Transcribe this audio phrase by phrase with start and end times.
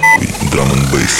[0.00, 1.14] Нахуй драм н бейс.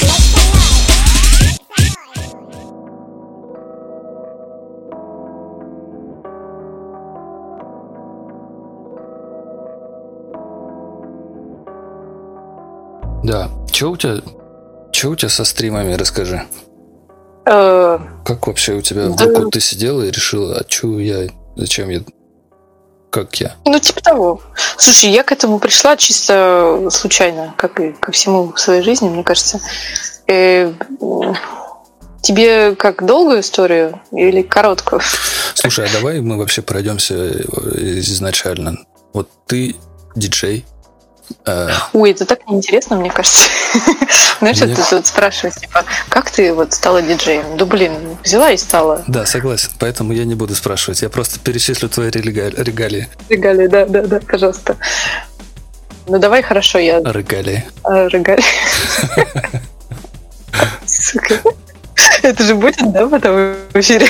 [13.23, 13.49] Да.
[13.71, 14.17] Че у тебя,
[14.93, 16.43] че у тебя со стримами, расскажи.
[17.47, 19.11] Э, Как вообще у тебя Да.
[19.11, 22.01] вдруг вот ты сидела и решила, а че я, зачем я,
[23.11, 23.57] как я?
[23.65, 24.41] Ну, типа того.
[24.77, 29.25] Слушай, я к этому пришла чисто случайно, как и ко всему в своей жизни, мне
[29.25, 29.61] кажется.
[30.27, 30.73] Э,
[32.23, 35.01] Тебе как долгую историю или короткую?
[35.55, 37.41] Слушай, а давай мы вообще пройдемся э,
[38.01, 38.77] изначально.
[39.15, 39.77] Вот ты
[40.15, 40.67] диджей,
[41.93, 43.49] Ой, это так неинтересно, мне кажется.
[44.41, 47.57] Знаешь, Мне- ты тут спрашиваешь, типа, как ты вот стала диджеем?
[47.57, 49.03] Да блин, взяла и стала.
[49.07, 53.09] да, согласен, поэтому я не буду спрашивать, я просто перечислю твои рега- регалии.
[53.29, 54.77] Регалии, да, да, да, пожалуйста.
[56.07, 57.65] Ну давай, хорошо, я Регалии.
[57.85, 58.45] э, регалии.
[60.87, 61.41] Сука.
[62.23, 64.07] Это же будет, да, потом в эфире?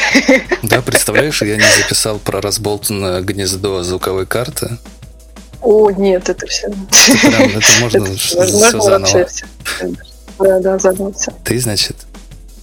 [0.62, 4.78] Да, представляешь, я не записал про разболтанное гнездо звуковой карты.
[5.60, 6.68] О, нет, это все.
[7.22, 9.26] Прям это можно Это все заново.
[10.38, 11.32] Да, да, заново всё.
[11.44, 11.96] Ты, значит,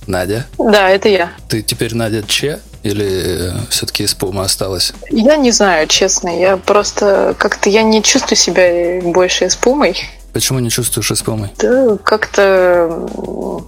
[0.07, 0.45] Надя.
[0.57, 1.31] Да, это я.
[1.47, 4.93] Ты теперь Надя Че или все-таки испума осталась?
[5.09, 6.29] Я не знаю, честно.
[6.29, 9.97] Я просто как-то я не чувствую себя больше эспумой.
[10.37, 11.49] Почему не чувствуешь испумой?
[11.57, 13.07] Да, как-то...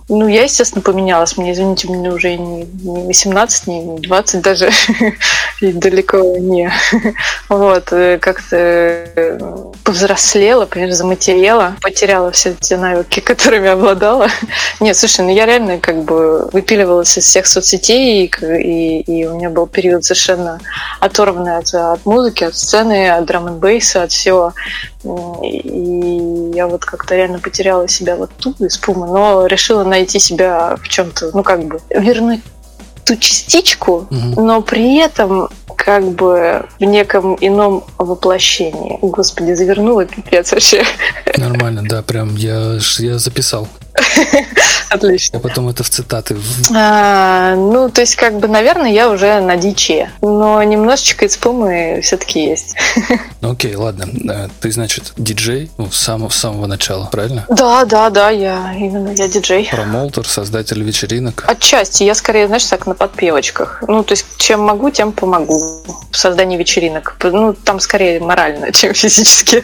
[0.08, 1.36] Ну, я, естественно, поменялась.
[1.36, 4.70] Мне, извините, мне уже не, не 18, не 20 даже.
[5.62, 6.72] И далеко не.
[7.50, 7.92] Вот.
[7.92, 9.40] э, Как-то э,
[9.84, 11.74] повзрослела, понимаешь, заматерела.
[11.82, 14.28] Потеряла все те навыки, которыми обладала.
[14.80, 19.38] Нет, слушай, ну я реально как бы выпиливалась из всех соцсетей, и, и, и у
[19.38, 20.60] меня был период совершенно
[21.00, 24.54] оторванный от, от музыки, от сцены, от драм н бейса, от всего.
[25.44, 30.76] И я вот как-то реально потеряла себя вот тут из пумы, но решила найти себя
[30.82, 32.42] в чем-то, ну как бы вернуть
[33.06, 34.46] ту частичку, Мгм.
[34.46, 35.48] но при этом
[35.78, 39.00] как бы в неком ином воплощении.
[39.02, 40.84] Господи, завернула пипец вообще.
[41.38, 43.70] Нормально, да, прям я, я записал.
[44.90, 45.38] Отлично.
[45.38, 46.38] Я потом это в цитаты.
[46.74, 50.10] А, ну, то есть, как бы, наверное, я уже на диче.
[50.22, 52.76] Но немножечко из пумы все-таки есть.
[53.42, 54.06] Ну, окей, ладно.
[54.30, 57.46] Э, Ты, значит, диджей ну, с самого, с самого начала, правильно?
[57.50, 59.70] Да, да, да, я именно я диджей.
[59.72, 61.46] Промоутер, создатель вечеринок.
[61.48, 62.04] Отчасти.
[62.04, 63.84] Я скорее, знаешь, так на подпевочках.
[63.88, 65.58] Ну, то есть, чем могу, тем помогу
[66.12, 67.16] в создании вечеринок.
[67.24, 69.64] Ну, там скорее морально, чем физически.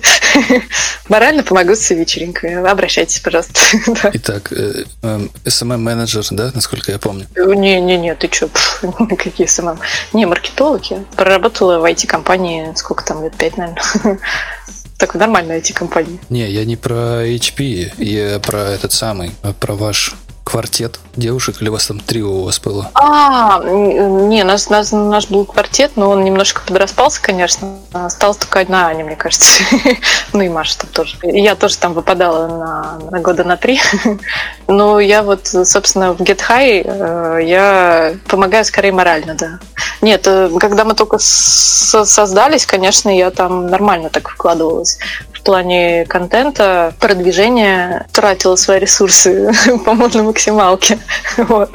[1.10, 2.64] Морально помогу с вечеринкой.
[2.64, 3.60] Обращайтесь, пожалуйста.
[4.04, 4.10] Да.
[4.14, 7.28] Итак, э, эм, SMM-менеджер, да, насколько я помню?
[7.36, 8.84] Не-не-не, ты чё, пф,
[9.18, 9.80] какие SMM?
[10.14, 11.04] Не, маркетолог я.
[11.16, 14.20] Проработала в IT-компании, сколько там, лет пять, наверное.
[14.98, 16.20] Такой нормальной IT-компании.
[16.30, 21.70] Не, я не про HP, я про этот самый, э, про ваш квартет девушек, или
[21.70, 22.92] у вас там трио у вас было?
[22.94, 27.80] А, не, нас, нас, наш был квартет, но он немножко подраспался, конечно.
[27.92, 29.64] Осталась только одна Аня, мне кажется.
[30.34, 31.18] Ну и Маша там тоже.
[31.24, 33.80] Я тоже там выпадала на, на года на три.
[34.68, 39.60] Но я вот, собственно, в Get High э, я помогаю скорее морально, да.
[40.02, 45.00] Нет, э, когда мы только создались, конечно, я там нормально так вкладывалась
[45.46, 49.52] плане контента, продвижения, тратила свои ресурсы,
[49.86, 51.00] по-моему, на максималке.
[51.38, 51.70] Вот.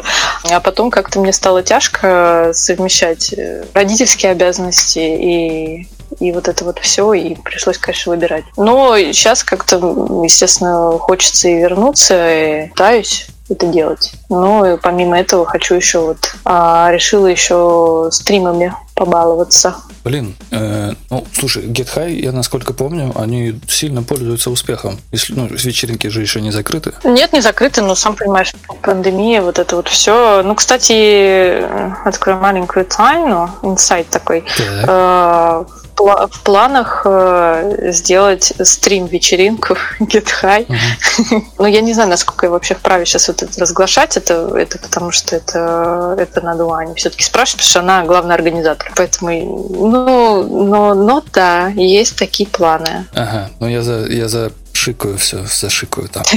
[0.51, 5.89] А потом как-то мне стало тяжко совмещать э, родительские обязанности и
[6.19, 8.45] и вот это вот все, и пришлось, конечно, выбирать.
[8.57, 9.77] Но сейчас как-то,
[10.25, 14.13] естественно, хочется и вернуться, и пытаюсь это делать.
[14.29, 19.77] Но и помимо этого хочу еще вот а, решила еще стримами побаловаться.
[20.05, 24.99] Блин, э, ну, слушай, Get High, я насколько помню, они сильно пользуются успехом.
[25.11, 26.93] Если, ну, вечеринки же еще не закрыты.
[27.05, 28.53] Нет, не закрыты, но сам понимаешь,
[28.83, 30.43] пандемия, вот это вот все.
[30.43, 31.63] Ну, кстати,
[32.07, 34.45] открою маленькую тайну, инсайт такой.
[34.57, 34.85] Так.
[34.89, 35.65] Э,
[36.01, 40.67] пла- В планах э, сделать стрим-вечеринку Get High.
[40.69, 41.47] Мгм.
[41.59, 45.11] Но я не знаю, насколько я вообще вправе сейчас вот это разглашать, это, это потому
[45.11, 48.91] что это, это надо у Ани все-таки спрашивать, потому что она главный организатор.
[48.97, 53.07] Поэтому, ну, но, но да, есть такие планы.
[53.15, 56.23] Ага, ну я за, я зашикаю все, зашикаю там.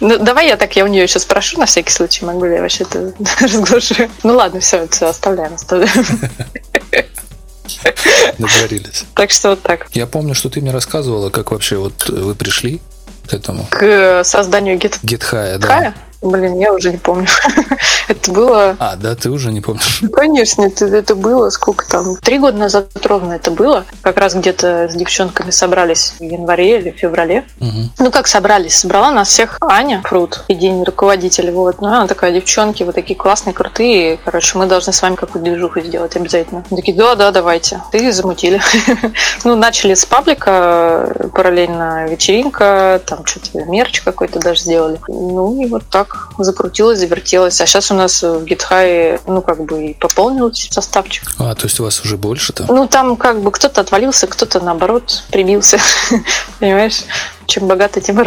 [0.00, 2.60] Ну, давай я так, я у нее еще спрошу, на всякий случай, могу ли я
[2.60, 3.94] вообще это разглашу.
[4.22, 5.92] Ну ладно, все, все, оставляем, оставляем.
[8.38, 9.04] Договорились.
[9.14, 9.86] Так что вот так.
[9.92, 12.80] Я помню, что ты мне рассказывала, как вообще вот вы пришли
[13.28, 13.66] к этому.
[13.70, 15.00] К созданию Get
[15.32, 15.94] High, да.
[16.24, 17.26] Блин, я уже не помню.
[18.08, 18.76] это было...
[18.78, 20.02] А, да, ты уже не помнишь?
[20.12, 22.16] Конечно, это, это было сколько там?
[22.16, 23.84] Три года назад ровно это было.
[24.00, 27.44] Как раз где-то с девчонками собрались в январе или феврале.
[27.60, 27.90] Угу.
[27.98, 28.78] Ну, как собрались?
[28.78, 31.50] Собрала нас всех Аня Фрут, идейный руководитель.
[31.50, 31.82] Вот.
[31.82, 34.18] Ну, она такая, девчонки, вы такие классные, крутые.
[34.24, 36.64] Короче, мы должны с вами какую-то движуху сделать обязательно.
[36.70, 37.82] Мы такие, да, да, давайте.
[37.92, 38.62] Ты замутили.
[39.44, 44.98] ну, начали с паблика, параллельно вечеринка, там что-то мерч какой-то даже сделали.
[45.06, 47.60] Ну, и вот так закрутилось, завертелось.
[47.60, 51.30] А сейчас у нас в GitHub, ну, как бы и пополнился составчик.
[51.38, 52.66] А, то есть у вас уже больше-то?
[52.68, 55.78] Ну, там как бы кто-то отвалился, кто-то, наоборот, прибился.
[56.60, 57.02] Понимаешь?
[57.46, 58.24] Чем богато, тем и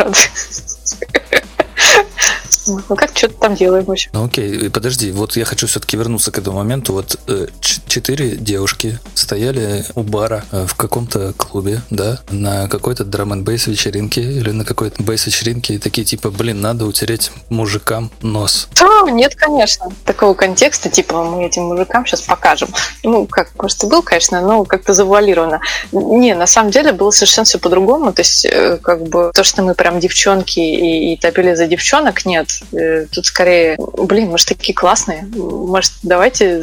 [2.68, 4.12] Ну, как что-то там делаем, в общем.
[4.14, 6.94] Ну, окей, подожди, вот я хочу все-таки вернуться к этому моменту.
[6.94, 13.34] Вот э, четыре девушки стояли у бара э, в каком-то клубе, да, на какой-то драм
[13.34, 18.12] н бейс вечеринке или на какой-то бейс вечеринке и такие типа, блин, надо утереть мужикам
[18.22, 18.68] нос.
[18.80, 19.92] Да, нет, конечно.
[20.06, 22.70] Такого контекста, типа, мы этим мужикам сейчас покажем.
[23.04, 25.62] Ну, как, может, и был, конечно, но как-то завуалировано.
[25.92, 28.13] Не, на самом деле было совершенно все по-другому.
[28.13, 32.25] То есть, э, как бы, то, что мы прям девчонки и, и топили за девчонок,
[32.25, 32.56] нет.
[32.71, 35.24] Э, тут скорее, блин, мы же такие классные.
[35.24, 36.62] Может, давайте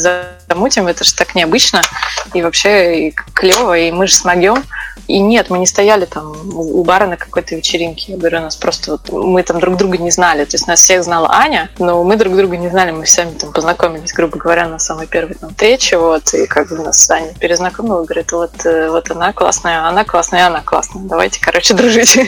[0.49, 1.83] замутим, это же так необычно.
[2.33, 4.65] И вообще и клево, и мы же смогем.
[5.07, 8.13] И нет, мы не стояли там у бара на какой-то вечеринке.
[8.13, 10.45] Я говорю, у нас просто вот, мы там друг друга не знали.
[10.45, 12.91] То есть нас всех знала Аня, но мы друг друга не знали.
[12.91, 15.99] Мы сами там познакомились, грубо говоря, на самой первой там встрече.
[15.99, 20.47] Вот, и как бы нас Аня перезнакомила, говорит, вот, э, вот она классная, она классная,
[20.47, 21.03] она классная.
[21.03, 22.19] Давайте, короче, дружить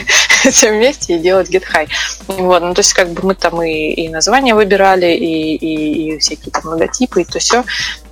[0.51, 1.87] все вместе и делать high.
[2.27, 6.17] Вот, ну, то есть как бы мы там и, и названия выбирали, и, и, и
[6.19, 7.63] всякие там логотипы, и то все.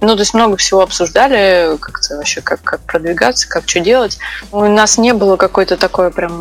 [0.02, 4.18] Ну, то есть много всего обсуждали, как-то вообще, как, как продвигаться, как что делать.
[4.52, 6.34] У нас не было какой-то такой прям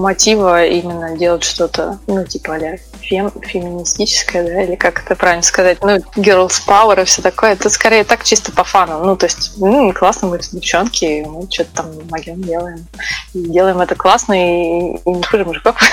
[0.00, 5.78] мотива именно делать что-то, ну, типа а фем, феминистическое, да, или как это правильно сказать,
[5.82, 7.52] ну, girls power и все такое.
[7.52, 9.04] Это скорее так чисто по фану.
[9.04, 12.86] Ну, то есть, ну, классно, мы девчонки, мы что-то там могем делаем.
[13.34, 15.76] И делаем это классно и, и не хуже мужиков.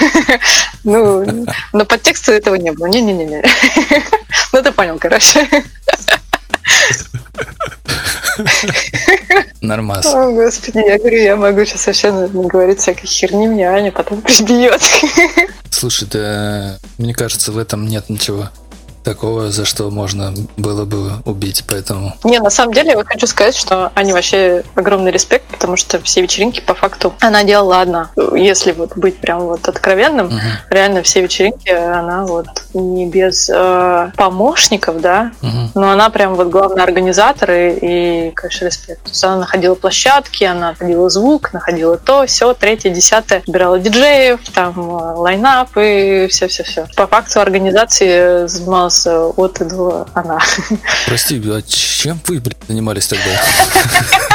[0.83, 2.87] Ну, но подтекста этого не было.
[2.87, 3.43] Не-не-не.
[4.53, 5.47] Ну, ты понял, короче.
[9.61, 10.05] Нормас.
[10.05, 14.81] О, господи, я говорю, я могу сейчас вообще говорить всякой херни, мне Аня потом прибьет.
[15.69, 18.49] Слушай, да мне кажется, в этом нет ничего
[19.03, 22.13] такого, за что можно было бы убить, поэтому...
[22.23, 26.21] Не, на самом деле я хочу сказать, что Аня вообще огромный респект, потому что все
[26.21, 28.11] вечеринки по факту она делала одна.
[28.35, 30.39] Если вот быть прям вот откровенным, угу.
[30.69, 35.71] реально все вечеринки она вот не без э, помощников, да, угу.
[35.75, 39.03] но она прям вот главный организатор и, и, конечно, респект.
[39.03, 44.39] То есть она находила площадки, она находила звук, находила то, все, третье, десятое, собирала диджеев,
[44.53, 46.87] там э, лайнап и все-все-все.
[46.95, 49.07] По факту организации занималась нас
[49.37, 50.39] от и до она.
[51.05, 53.31] Прости, а чем вы, блин, занимались тогда?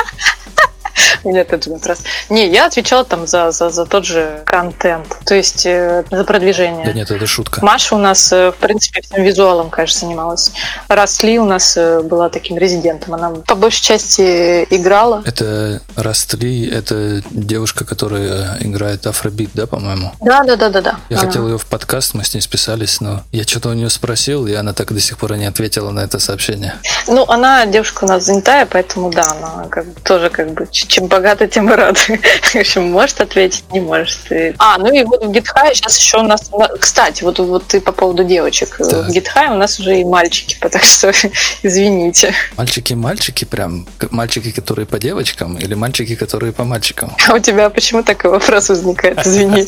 [1.33, 1.99] Нет, это вопрос.
[2.31, 6.87] Не, я отвечала там за, за, за тот же контент, то есть э, за продвижение.
[6.87, 7.65] Да нет, это шутка.
[7.65, 10.53] Маша у нас, э, в принципе, всем визуалом, конечно, занималась.
[10.89, 13.15] Растли у нас э, была таким резидентом.
[13.15, 15.23] Она по большей части играла.
[15.27, 20.13] Это Растли, это девушка, которая играет афробит, да, по-моему?
[20.21, 20.97] Да, да, да, да, да.
[21.09, 21.27] Я она.
[21.27, 24.55] хотел ее в подкаст, мы с ней списались, но я что-то у нее спросил, и
[24.55, 26.77] она так до сих пор и не ответила на это сообщение.
[27.09, 31.09] Ну, она девушка у нас занятая, поэтому да, она как бы, тоже как бы чем
[31.17, 31.99] богата, тем и рада.
[32.43, 34.19] В общем, может ответить, не может.
[34.59, 36.51] А, ну и вот в GitHub сейчас еще у нас...
[36.79, 38.77] Кстати, вот, вот ты по поводу девочек.
[38.77, 39.09] Так.
[39.09, 41.13] В GitHub у нас уже и мальчики, так что
[41.63, 42.35] извините.
[42.57, 43.87] Мальчики-мальчики прям?
[44.11, 47.13] Мальчики, которые по девочкам или мальчики, которые по мальчикам?
[47.29, 49.27] А у тебя почему такой вопрос возникает?
[49.27, 49.67] Извини.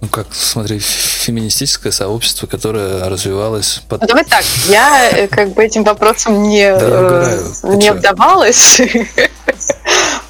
[0.00, 4.02] Ну как, смотри, феминистическое сообщество, которое развивалось под...
[4.02, 8.80] Ну, давай так, я э, как бы этим вопросом не, да, э, не вдавалась,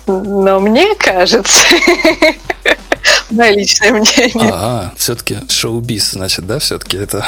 [0.07, 1.53] но мне кажется,
[3.31, 4.51] мое личное мнение.
[4.53, 7.27] А, все-таки шоу-биз, значит, да, все-таки это...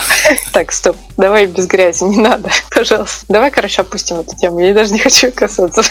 [0.52, 3.26] Так, стоп, давай без грязи, не надо, пожалуйста.
[3.28, 5.82] Давай, короче, опустим эту тему, я даже не хочу касаться.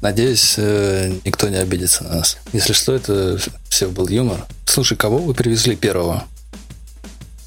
[0.00, 2.38] Надеюсь, э, никто не обидится на нас.
[2.52, 3.38] Если что, это
[3.68, 4.46] все был юмор.
[4.64, 6.24] Слушай, кого вы привезли первого?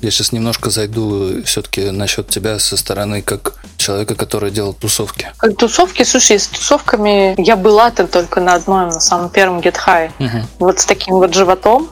[0.02, 5.28] Я сейчас немножко зайду все-таки насчет тебя со стороны как человека, который делал тусовки.
[5.38, 9.76] Как тусовки, слушай, с тусовками я была там только на одном, на самом первом Get
[9.86, 10.12] High.
[10.20, 10.48] Угу.
[10.60, 11.90] Вот с таким вот животом.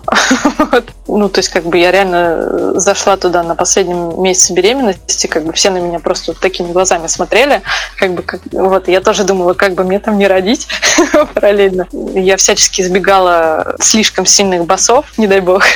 [1.08, 5.52] ну, то есть, как бы я реально зашла туда на последнем месяце беременности, как бы
[5.52, 7.62] все на меня просто такими глазами смотрели.
[7.98, 10.68] Как бы, как, вот, я тоже думала, как бы мне там не родить
[11.34, 11.88] параллельно.
[12.14, 15.64] Я всячески избегала слишком сильных басов, не дай бог.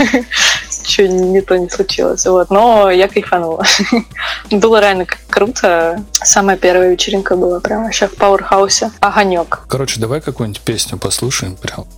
[0.86, 2.26] ничего не то не случилось.
[2.26, 2.50] Вот.
[2.50, 3.64] Но я кайфанула.
[4.52, 6.04] Было реально круто.
[6.12, 8.92] Самая первая вечеринка была прям вообще в пауэрхаусе.
[9.00, 9.62] Огонек.
[9.68, 11.86] Короче, давай какую-нибудь песню послушаем прям.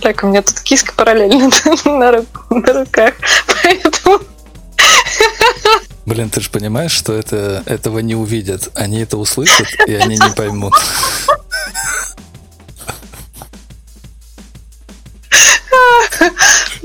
[0.00, 1.50] Так, у меня тут киска параллельно
[1.84, 3.14] на, руках.
[3.62, 4.20] Поэтому
[6.06, 8.70] Блин, ты же понимаешь, что это, этого не увидят.
[8.74, 10.74] Они это услышат, и они не поймут.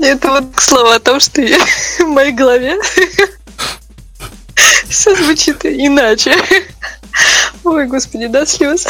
[0.00, 1.58] Это вот слово о том, что я
[1.98, 2.78] в моей голове
[4.88, 6.34] все звучит иначе.
[7.64, 8.86] Ой, господи, да, слез.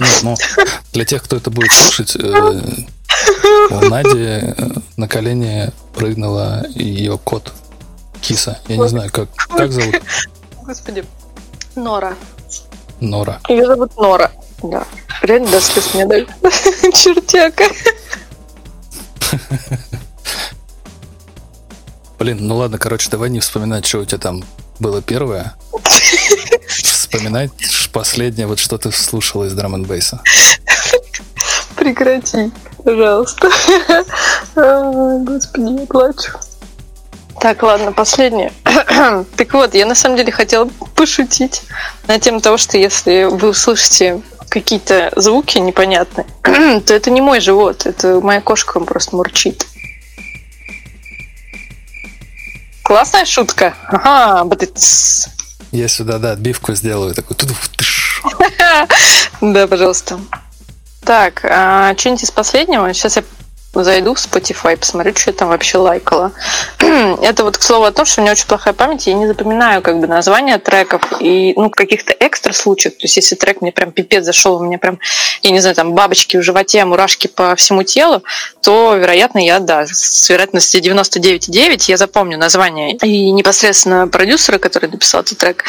[0.00, 0.34] Нет, ну,
[0.92, 2.60] для тех, кто это будет слушать, э,
[3.70, 4.54] у Нади э,
[4.96, 7.52] на колени прыгнула ее кот
[8.20, 8.58] Киса.
[8.66, 10.02] Я не знаю, как, как зовут?
[10.62, 11.04] Господи,
[11.76, 12.16] Нора.
[13.00, 13.40] Нора.
[13.48, 14.32] Ее зовут Нора.
[14.64, 14.86] Да.
[15.22, 16.26] Реально до слез мне дали.
[16.42, 17.64] Чертяка.
[22.18, 24.44] Блин, ну ладно, короче, давай не вспоминать, что у тебя там
[24.78, 25.54] было первое.
[26.68, 27.50] Вспоминай
[27.92, 30.20] последнее, вот что ты слушала из драм н бейса
[31.76, 32.50] Прекрати,
[32.82, 33.50] пожалуйста.
[34.54, 36.32] Господи, я плачу.
[37.40, 38.52] Так, ладно, последнее.
[38.64, 41.62] так вот, я на самом деле хотела пошутить
[42.06, 44.22] на тему того, что если вы услышите
[44.54, 46.26] какие-то звуки непонятные,
[46.80, 49.66] то это не мой живот, это моя кошка просто мурчит.
[52.84, 53.74] Классная шутка.
[53.88, 55.28] Ага, бытыц.
[55.72, 57.36] Я сюда, да, отбивку сделаю, такой
[59.40, 60.20] Да, пожалуйста.
[61.04, 62.94] Так, а, что-нибудь из последнего?
[62.94, 63.24] Сейчас я
[63.82, 66.32] зайду в Spotify, посмотрю, что я там вообще лайкала.
[66.78, 69.82] Это вот к слову о том, что у меня очень плохая память, я не запоминаю
[69.82, 72.94] как бы названия треков и ну каких-то экстра случаев.
[72.94, 74.98] То есть если трек мне прям пипец зашел, у меня прям,
[75.42, 78.22] я не знаю, там бабочки в животе, мурашки по всему телу,
[78.62, 85.22] то, вероятно, я, да, с вероятностью 99,9 я запомню название и непосредственно продюсера, который написал
[85.22, 85.64] этот трек,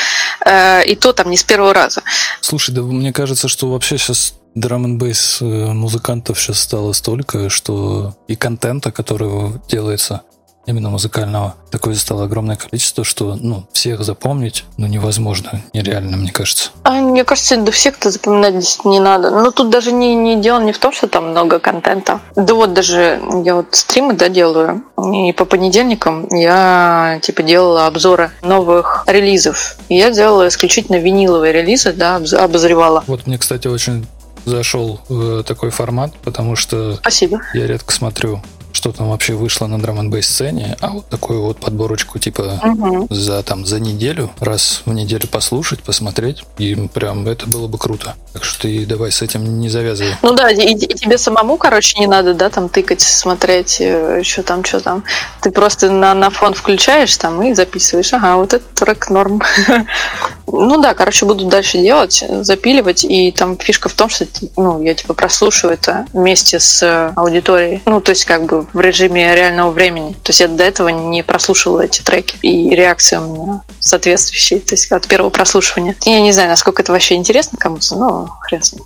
[0.45, 2.03] э, и то там не с первого раза.
[2.41, 8.15] Слушай, да мне кажется, что вообще сейчас драм н бейс музыкантов сейчас стало столько, что
[8.27, 10.21] и контента, который делается
[10.65, 16.71] именно музыкального, такое стало огромное количество, что ну, всех запомнить ну, невозможно, нереально, мне кажется.
[16.83, 19.29] А мне кажется, до всех-то запоминать не надо.
[19.29, 22.19] Но тут даже не, не дело не в том, что там много контента.
[22.35, 24.83] Да вот даже я вот стримы да, делаю,
[25.13, 29.77] и по понедельникам я типа делала обзоры новых релизов.
[29.89, 33.03] И я делала исключительно виниловые релизы, да, обозревала.
[33.07, 34.07] Вот мне, кстати, очень
[34.46, 35.00] зашел
[35.46, 37.42] такой формат, потому что Спасибо.
[37.54, 38.42] я редко смотрю
[38.75, 43.08] что там вообще вышло на драм н сцене, а вот такую вот подборочку типа угу.
[43.10, 48.15] за там за неделю, раз в неделю послушать, посмотреть, и прям это было бы круто.
[48.34, 50.15] Так что ты давай с этим не завязывай.
[50.22, 54.44] Ну да, и, и тебе самому, короче, не надо, да, там тыкать, смотреть, э, что
[54.44, 55.03] там, что там.
[55.41, 58.13] Ты просто на, на фон включаешь там и записываешь.
[58.13, 59.41] Ага, вот этот трек норм.
[60.48, 64.27] ну да, короче, буду дальше делать, запиливать, и там фишка в том, что
[64.58, 67.82] ну, я типа прослушиваю это вместе с аудиторией.
[67.86, 70.13] Ну, то есть как бы в режиме реального времени.
[70.24, 74.74] То есть я до этого не прослушивала эти треки, и реакция у меня соответствующая, то
[74.74, 75.95] есть от первого прослушивания.
[76.05, 78.84] Я не знаю, насколько это вообще интересно кому-то, но хрен с ним.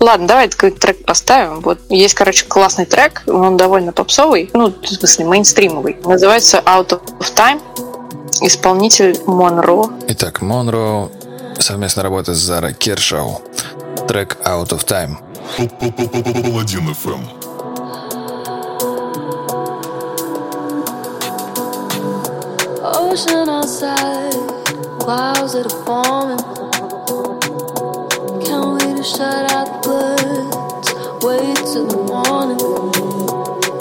[0.00, 1.60] Ладно, давай какой-то трек поставим.
[1.60, 5.96] Вот есть, короче, классный трек, он довольно попсовый, ну, в смысле, мейнстримовый.
[6.04, 7.60] Называется Out of Time.
[8.40, 9.90] Исполнитель Монро.
[10.08, 11.10] Итак, Монро
[11.58, 13.42] совместно работает с Зара Киршоу.
[14.06, 15.16] Трек Out of Time.
[16.42, 17.47] Паладин FM.
[23.10, 24.32] Ocean outside,
[25.00, 26.42] clouds that are forming.
[28.44, 30.88] Can't wait to shut out the birds,
[31.24, 32.60] wait till the morning.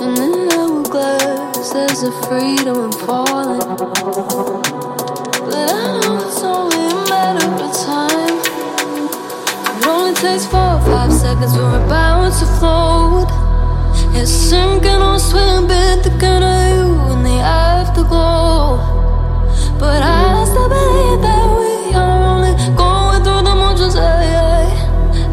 [0.02, 3.68] And in hourglass, there's a freedom in falling.
[5.44, 8.38] But I know it's only a matter of time.
[9.76, 13.28] It only takes four or five seconds a bound to float.
[14.16, 18.97] It's sinking or swim, bit the gun of you in the afterglow.
[19.80, 23.96] But I still believe that we are only going through the motions.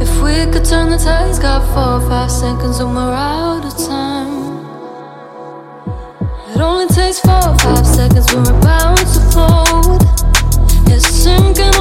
[0.02, 3.74] If we could turn the tides, got four or five seconds and we're out of
[3.86, 4.34] time.
[6.54, 10.02] It only takes four or five seconds when we're bound to float.
[10.92, 11.73] It's sinking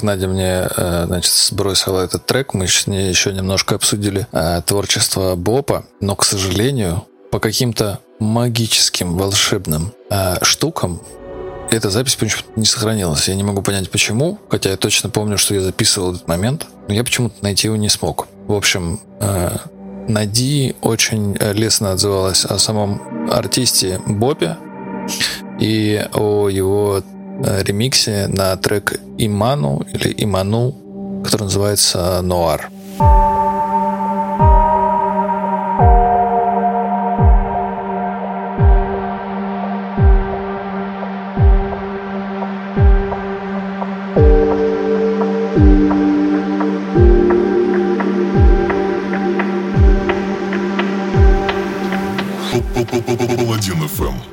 [0.00, 5.84] как Надя мне э, значит, сбросила этот трек, мы еще немножко обсудили э, творчество Бопа,
[6.00, 11.02] но, к сожалению, по каким-то магическим, волшебным э, штукам
[11.70, 13.28] эта запись почему-то не сохранилась.
[13.28, 16.94] Я не могу понять, почему, хотя я точно помню, что я записывал этот момент, но
[16.94, 18.26] я почему-то найти его не смог.
[18.48, 19.00] В общем,
[20.08, 24.56] Нади очень лестно отзывалась о самом артисте Бобе
[25.60, 27.04] и о его
[27.62, 30.74] ремиксе на трек Иману или Иману,
[31.22, 32.70] который называется Нуар.
[53.60, 54.29] Паладин ФМ.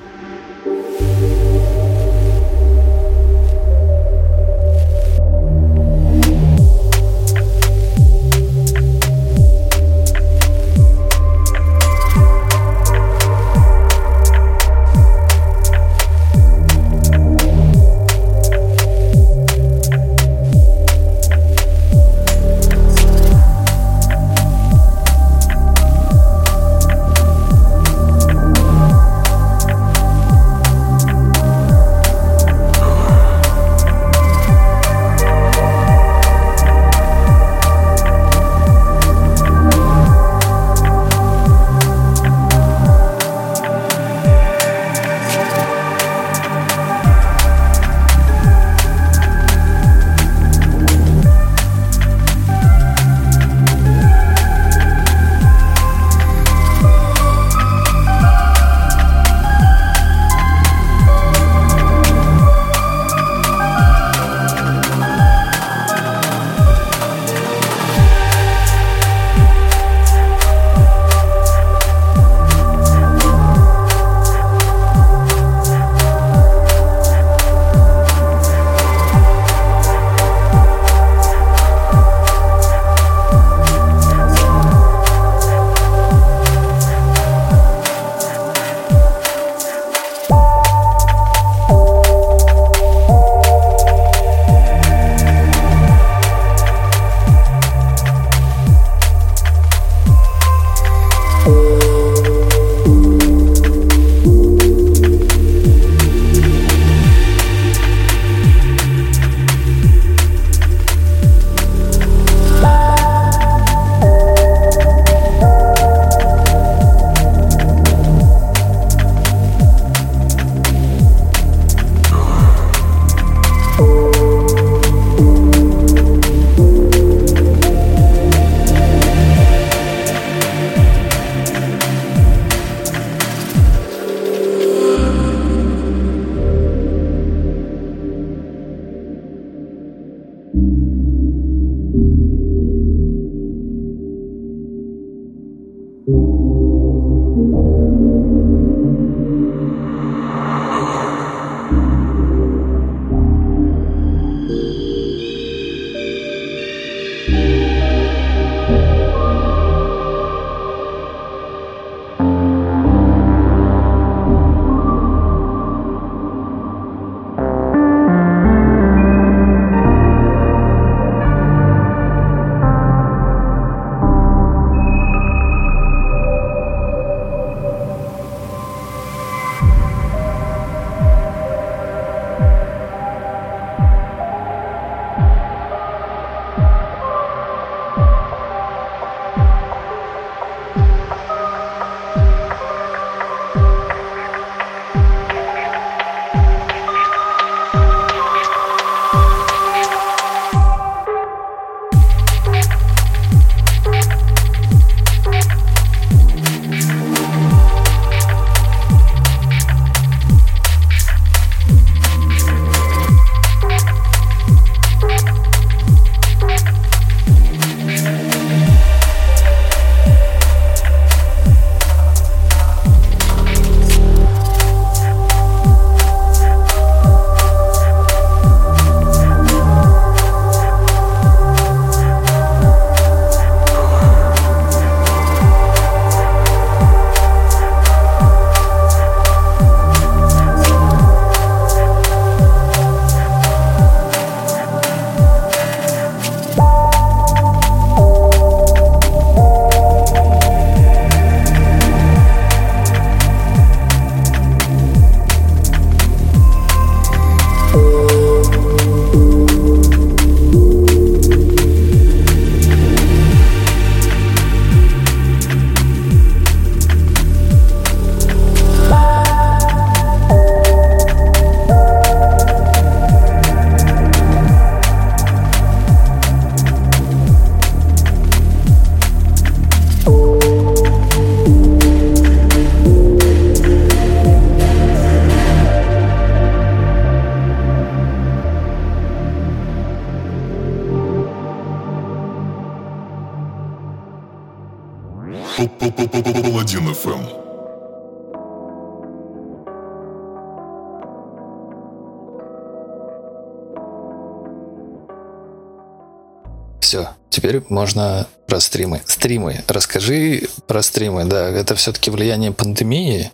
[307.48, 309.02] Теперь можно про стримы.
[309.06, 309.64] Стримы.
[309.68, 311.50] Расскажи про стримы, да.
[311.50, 313.32] Это все-таки влияние пандемии?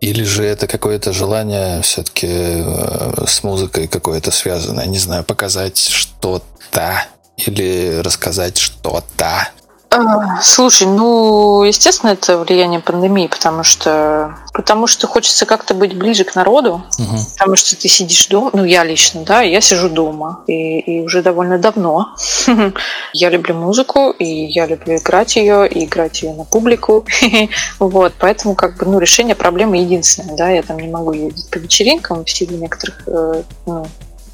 [0.00, 4.86] Или же это какое-то желание все-таки э, с музыкой какое-то связанное?
[4.86, 9.48] Не знаю, показать что-то или рассказать что-то?
[9.94, 16.24] А, слушай, ну, естественно, это влияние пандемии, потому что, потому что хочется как-то быть ближе
[16.24, 17.16] к народу, угу.
[17.34, 21.22] потому что ты сидишь дома, ну, я лично, да, я сижу дома, и, и уже
[21.22, 22.16] довольно давно.
[23.12, 27.06] я люблю музыку, и я люблю играть ее, и играть ее на публику.
[27.78, 31.58] вот, поэтому, как бы, ну, решение проблемы единственное, да, я там не могу ездить по
[31.58, 33.86] вечеринкам в силу некоторых, э, ну,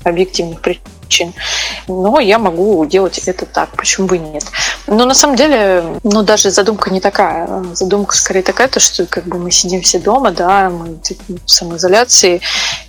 [0.04, 0.82] объективных причин.
[1.88, 4.44] Но я могу делать это так, почему бы и нет.
[4.86, 7.64] Но на самом деле, ну даже задумка не такая.
[7.74, 11.50] Задумка скорее такая, то, что как бы мы сидим все дома, да, мы типа, в
[11.50, 12.40] самоизоляции,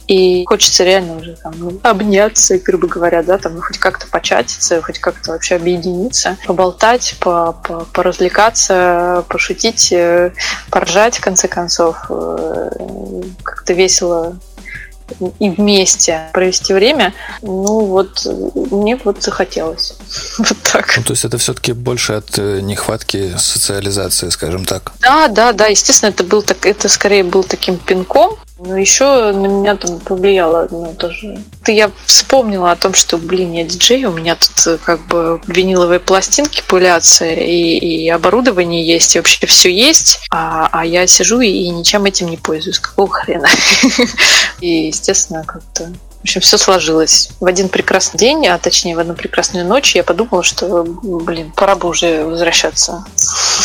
[0.08, 4.82] и хочется реально уже там ну, обняться, грубо говоря, да, там ну, хоть как-то початиться,
[4.82, 10.32] хоть как-то вообще объединиться, поболтать, по -по поразвлекаться, пошутить, э,
[10.70, 12.72] поржать, в конце концов, э,
[13.44, 14.36] как-то весело
[15.40, 18.26] и вместе провести время, ну вот
[18.72, 19.94] мне вот захотелось.
[20.38, 20.94] Вот так.
[20.98, 24.92] Ну, то есть это все-таки больше от э, нехватки социализации, скажем так.
[25.02, 25.68] Да, да, да.
[25.68, 30.68] Естественно, это был так, это скорее был таким пинком, но еще на меня там повлияло
[30.70, 31.40] ну, тоже.
[31.64, 35.42] Ты я вспомнила о том, что, блин, я диджей, у меня тут э, как бы
[35.48, 41.40] виниловые пластинки пылятся, и, и оборудование есть, и вообще все есть, а, а я сижу
[41.42, 42.80] и, и ничем этим не пользуюсь.
[42.80, 43.48] Какого хрена?
[44.62, 47.32] И, естественно, как-то в общем, все сложилось.
[47.40, 51.76] В один прекрасный день, а точнее в одну прекрасную ночь, я подумала, что, блин, пора
[51.76, 53.04] бы уже возвращаться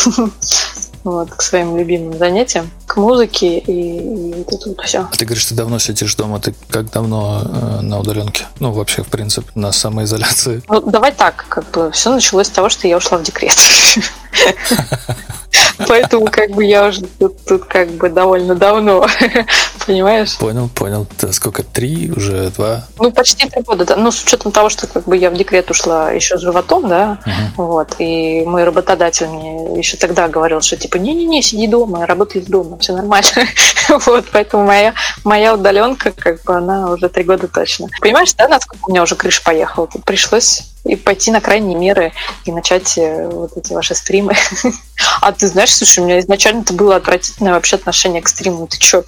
[1.06, 5.08] вот, к своим любимым занятиям, к музыке и, и вот это вот все.
[5.16, 8.46] Ты говоришь, ты давно сидишь дома, ты как давно э, на удаленке?
[8.58, 10.62] Ну, вообще, в принципе, на самоизоляции?
[10.68, 13.56] Ну, давай так, как бы все началось с того, что я ушла в декрет.
[15.88, 19.06] Поэтому как бы я уже тут, тут как бы довольно давно,
[19.86, 20.36] понимаешь?
[20.38, 21.06] Понял, понял.
[21.16, 22.86] Ты сколько, три, уже два?
[22.98, 23.96] Ну, почти три года, да.
[23.96, 27.18] Ну, с учетом того, что как бы я в декрет ушла еще с животом, да,
[27.56, 27.66] угу.
[27.66, 32.46] вот, и мой работодатель мне еще тогда говорил, что типа, не-не-не, сиди дома, работай из
[32.46, 33.28] дома, все нормально.
[34.06, 34.94] вот, поэтому моя,
[35.24, 37.88] моя удаленка, как бы, она уже три года точно.
[38.00, 39.88] Понимаешь, да, насколько у меня уже крыша поехала?
[40.04, 42.12] Пришлось и пойти на крайние меры
[42.44, 44.34] и начать э, вот эти ваши стримы.
[45.20, 48.66] а ты знаешь, слушай, у меня изначально это было отвратительное вообще отношение к стриму.
[48.66, 49.04] Ты что?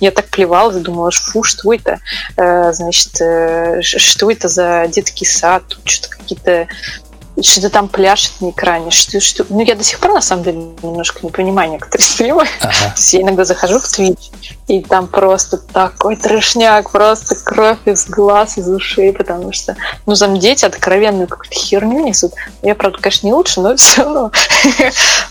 [0.00, 2.00] Я так плевала, думала, фу, что это?
[2.36, 5.64] Э, значит, э, что это за детский сад?
[5.68, 6.68] Тут что-то какие-то
[7.42, 9.44] что-то там пляшет на экране, что, что...
[9.48, 12.46] Ну, я до сих пор, на самом деле, немножко не понимаю некоторые стримы.
[12.60, 12.94] Ага.
[13.12, 14.30] Я иногда захожу в Twitch,
[14.68, 19.76] и там просто такой трешняк, просто кровь из глаз, из ушей, потому что,
[20.06, 22.32] ну, там дети откровенную какую-то херню несут.
[22.62, 24.30] Я, правда, конечно, не лучше, но все равно.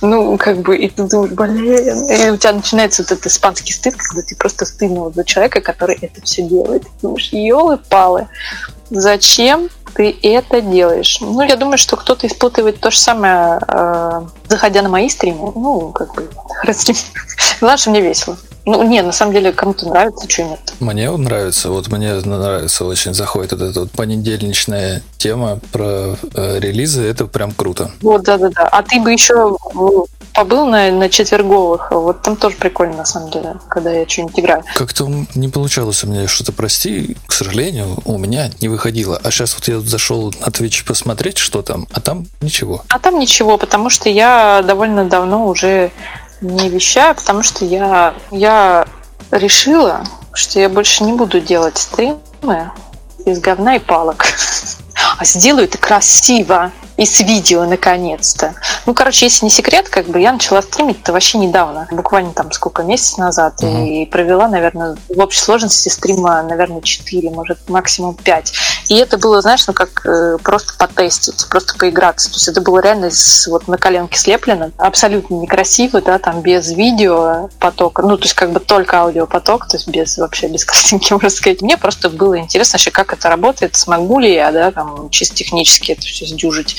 [0.01, 3.95] ну, как бы, и ты думаешь, блин, и у тебя начинается вот этот испанский стыд,
[3.95, 6.83] когда ты просто стыдно за человека, который это все делает.
[6.83, 8.27] Ты думаешь, елы-палы,
[8.89, 11.17] зачем ты это делаешь?
[11.21, 15.51] Ну, я думаю, что кто-то испытывает то же самое, э, заходя на мои стримы.
[15.55, 16.29] Ну, как бы,
[17.59, 18.37] Главное, что мне весело.
[18.69, 20.59] Ну, не, на самом деле, кому-то нравится, что нет.
[20.79, 27.01] Мне нравится, вот мне нравится очень, заходит вот эта вот понедельничная тема про э, релизы,
[27.01, 27.89] это прям круто.
[28.01, 28.67] Вот, да-да-да.
[28.67, 29.57] А ты бы еще
[30.35, 34.63] побыл на, на четверговых, вот там тоже прикольно, на самом деле, когда я что-нибудь играю.
[34.75, 39.19] Как-то не получалось у меня что-то, прости, к сожалению, у меня не выходило.
[39.23, 42.83] А сейчас вот я зашел на Twitch посмотреть, что там, а там ничего.
[42.89, 45.89] А там ничего, потому что я довольно давно уже
[46.41, 48.85] не вещаю, потому что я, я
[49.31, 52.71] решила, что я больше не буду делать стримы
[53.25, 54.25] из говна и палок.
[55.17, 58.55] А сделаю это красиво и с видео наконец-то.
[58.85, 62.51] Ну, короче, если не секрет, как бы я начала стримить это вообще недавно, буквально там
[62.51, 63.85] сколько, месяц назад, угу.
[63.85, 68.53] и провела, наверное, в общей сложности стрима, наверное, 4, может, максимум 5.
[68.89, 72.29] И это было, знаешь, ну как э, просто потестить, просто поиграться.
[72.29, 76.69] То есть это было реально с, вот на коленке слеплено, абсолютно некрасиво, да, там без
[76.71, 81.13] видео потока, ну, то есть как бы только аудиопоток, то есть без вообще без картинки,
[81.13, 81.61] можно сказать.
[81.61, 85.93] Мне просто было интересно вообще, как это работает, смогу ли я, да, там, чисто технически
[85.93, 86.75] это все сдюжить.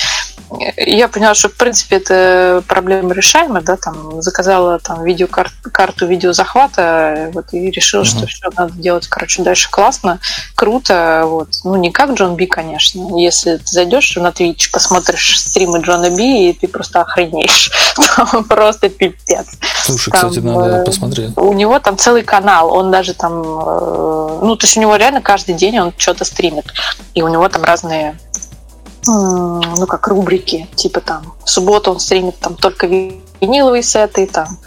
[0.76, 7.30] Я поняла, что, в принципе, это проблема решаемая, да, там, заказала там видеокарту, карту видеозахвата,
[7.32, 8.04] вот, и решила, mm-hmm.
[8.04, 10.18] что все надо делать, короче, дальше классно,
[10.54, 15.80] круто, вот, ну, не как Джон Би, конечно, если ты зайдешь на Twitch, посмотришь стримы
[15.80, 17.70] Джона Би, и ты просто охренеешь,
[18.48, 19.46] просто пипец.
[19.84, 21.32] Слушай, там, кстати, надо э, посмотреть.
[21.36, 25.20] У него там целый канал, он даже там, э, ну, то есть у него реально
[25.20, 26.66] каждый день он что-то стримит,
[27.14, 28.18] и у него там разные
[29.06, 34.58] ну, как рубрики, типа там, в субботу он стримит там только виниловые сеты, там,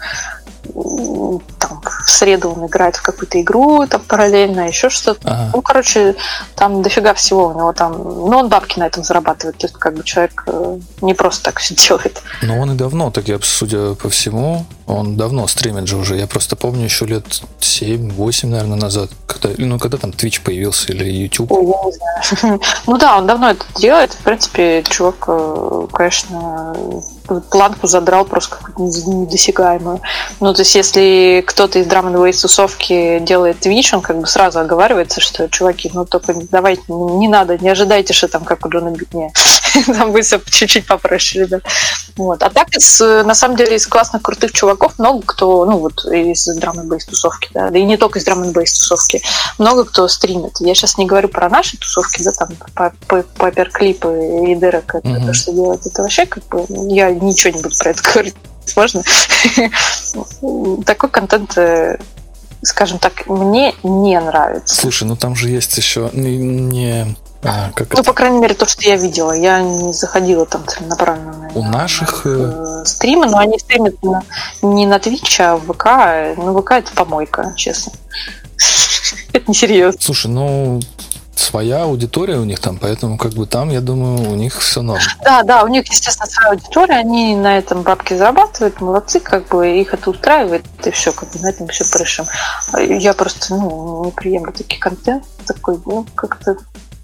[1.58, 5.28] там, в среду он играет в какую-то игру, там параллельно, еще что-то.
[5.28, 5.50] Ага.
[5.54, 6.16] Ну, короче,
[6.54, 7.92] там дофига всего у него там.
[7.92, 9.58] Ну, он бабки на этом зарабатывает.
[9.58, 12.22] То есть, как бы человек э, не просто так все делает.
[12.42, 16.16] Но он и давно, так я, судя по всему, он давно стримит же уже.
[16.16, 17.24] Я просто помню еще лет
[17.60, 21.50] 7-8, наверное, назад, когда, ну, когда там Twitch появился или YouTube.
[21.52, 22.60] Ой, я не знаю.
[22.86, 24.12] Ну да, он давно это делает.
[24.12, 26.74] В принципе, чувак, э, конечно,
[27.50, 30.00] планку задрал просто какую-то недосягаемую.
[30.40, 34.60] Ну, то есть, если кто-то из драм н тусовки делает Twitch, он как бы сразу
[34.60, 38.90] оговаривается, что, чуваки, ну, только давайте, не надо, не ожидайте, что там как у Джона
[38.90, 39.32] Битне.
[39.86, 41.62] Там будет все чуть-чуть попроще, ребят.
[42.16, 42.42] Вот.
[42.42, 46.46] А так, из, на самом деле, из классных, крутых чуваков много кто, ну, вот из
[46.56, 49.22] драм н тусовки, да, да и не только из драм н тусовки,
[49.58, 50.60] много кто стримит.
[50.60, 52.92] Я сейчас не говорю про наши тусовки, да, там,
[53.36, 55.84] паперклипы и Дерек, это то, что делает.
[55.86, 58.34] Это вообще, как бы, я ничего не буду про это говорить.
[58.76, 59.02] Можно?
[60.86, 61.98] Такой контент э,
[62.62, 64.74] скажем так, мне не нравится.
[64.74, 67.16] Слушай, ну там же есть еще не...
[67.44, 68.04] А, как ну, это?
[68.04, 69.32] по крайней мере, то, что я видела.
[69.32, 72.24] Я не заходила там целенаправленно У на, наших...
[72.24, 74.22] На э, стримы, но они стримят на,
[74.62, 76.36] не на Twitch, а в ВК.
[76.38, 77.92] Ну, ВК это помойка, честно.
[79.32, 80.00] Это несерьезно.
[80.00, 80.80] Слушай, ну,
[81.36, 85.00] своя аудитория у них там, поэтому как бы там, я думаю, у них все норм.
[85.22, 89.80] Да, да, у них, естественно, своя аудитория, они на этом бабки зарабатывают, молодцы, как бы
[89.80, 92.24] их это устраивает, и все, как бы на этом все порешим.
[92.76, 96.56] Я просто, ну, не приемлю такие контент, такой, ну, как-то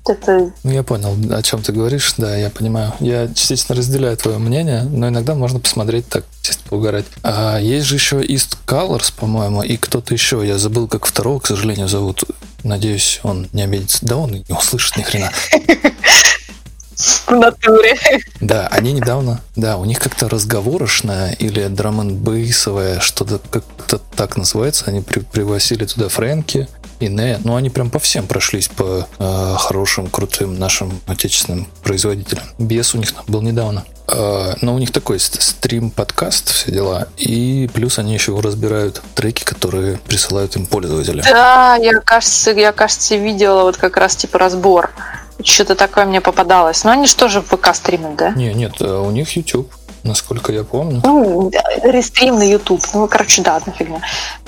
[0.07, 0.53] это...
[0.63, 2.93] Ну, я понял, о чем ты говоришь, да, я понимаю.
[3.01, 7.07] Я частично разделяю твое мнение, но иногда можно посмотреть так, чисто поугарать.
[7.23, 11.47] А есть же еще East Colors, по-моему, и кто-то еще, я забыл, как второго, к
[11.47, 12.25] сожалению, зовут.
[12.63, 13.99] Надеюсь, он не обидится.
[14.03, 15.31] Да он не услышит ни хрена.
[17.27, 17.97] В натуре.
[18.41, 24.85] Да, они недавно, да, у них как-то разговорочная или драм бейсовая что-то как-то так называется.
[24.87, 26.69] Они при, пригласили туда Фрэнки,
[27.01, 32.45] и не, ну они прям по всем прошлись по э, хорошим, крутым нашим отечественным производителям.
[32.59, 33.85] Бес у них был недавно.
[34.07, 37.09] Э, но у них такой стрим-подкаст, все дела.
[37.17, 41.23] И плюс они еще разбирают треки, которые присылают им пользователи.
[41.23, 44.91] Да, я, кажется, я, кажется, видела вот как раз типа разбор.
[45.43, 46.85] Что-то такое мне попадалось.
[46.85, 48.31] Но они же тоже в ВК стримят, да?
[48.31, 49.73] Не, нет, э, у них YouTube
[50.05, 51.01] насколько я помню.
[51.05, 51.51] Ну,
[51.83, 52.83] рестрим на YouTube.
[52.95, 54.01] Ну, короче, да, одна фигня.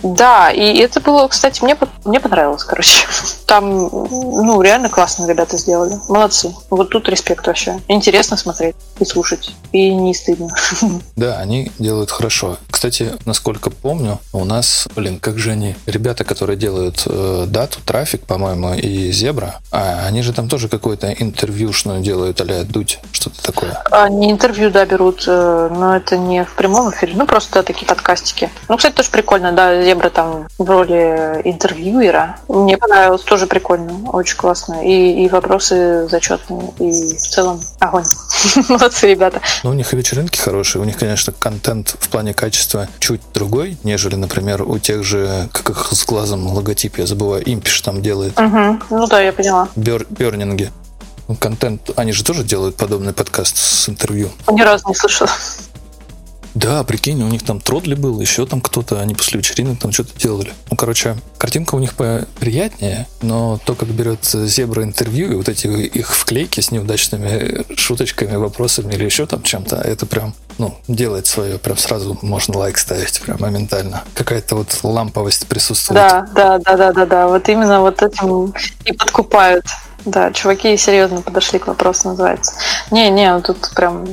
[0.02, 3.06] Да, и это было, кстати, мне, мне понравилось, короче.
[3.46, 5.98] Там, ну, реально классно ребята сделали.
[6.08, 6.54] Молодцы.
[6.70, 7.80] Вот тут респект вообще.
[7.88, 9.54] Интересно смотреть и слушать.
[9.72, 10.48] И не стыдно.
[11.16, 12.56] Да, они делают хорошо.
[12.70, 18.26] Кстати, насколько помню, у нас, блин, как же они, ребята, которые делают э, дату, трафик,
[18.26, 23.82] по-моему, и Зебра, а они же там тоже какое-то интервьюшную делают, а Дудь, что-то такое.
[23.90, 28.50] Они интервью, да, берут э, но это не в прямом эфире, ну просто такие подкастики.
[28.68, 32.36] Ну, кстати, тоже прикольно, да, Зебра там в роли интервьюера.
[32.48, 34.84] Мне понравилось, тоже прикольно, очень классно.
[34.84, 38.04] И, и вопросы зачетные, и в целом огонь.
[38.68, 39.40] Молодцы, ребята.
[39.62, 43.76] Ну, у них и вечеринки хорошие, у них, конечно, контент в плане качества чуть другой,
[43.84, 48.38] нежели, например, у тех же, как их с глазом логотип, я забываю, Импиш там делает.
[48.38, 48.78] Угу.
[48.90, 49.68] Ну да, я поняла.
[49.76, 50.70] Бер, бернинги
[51.36, 54.30] контент, они же тоже делают подобный подкаст с интервью.
[54.50, 55.30] Ни разу не слышала.
[56.54, 60.18] Да, прикинь, у них там Тродли был, еще там кто-то, они после вечеринок там что-то
[60.18, 60.52] делали.
[60.70, 65.66] Ну, короче, картинка у них приятнее, но то, как берет Зебра интервью и вот эти
[65.66, 71.58] их вклейки с неудачными шуточками, вопросами или еще там чем-то, это прям, ну, делает свое,
[71.58, 74.04] прям сразу можно лайк ставить, прям моментально.
[74.12, 76.02] Какая-то вот ламповость присутствует.
[76.02, 78.52] Да, да, да, да, да, да, вот именно вот этим
[78.84, 79.64] и подкупают.
[80.04, 82.52] Да, чуваки серьезно подошли к вопросу, называется.
[82.90, 84.06] Не-не, тут прям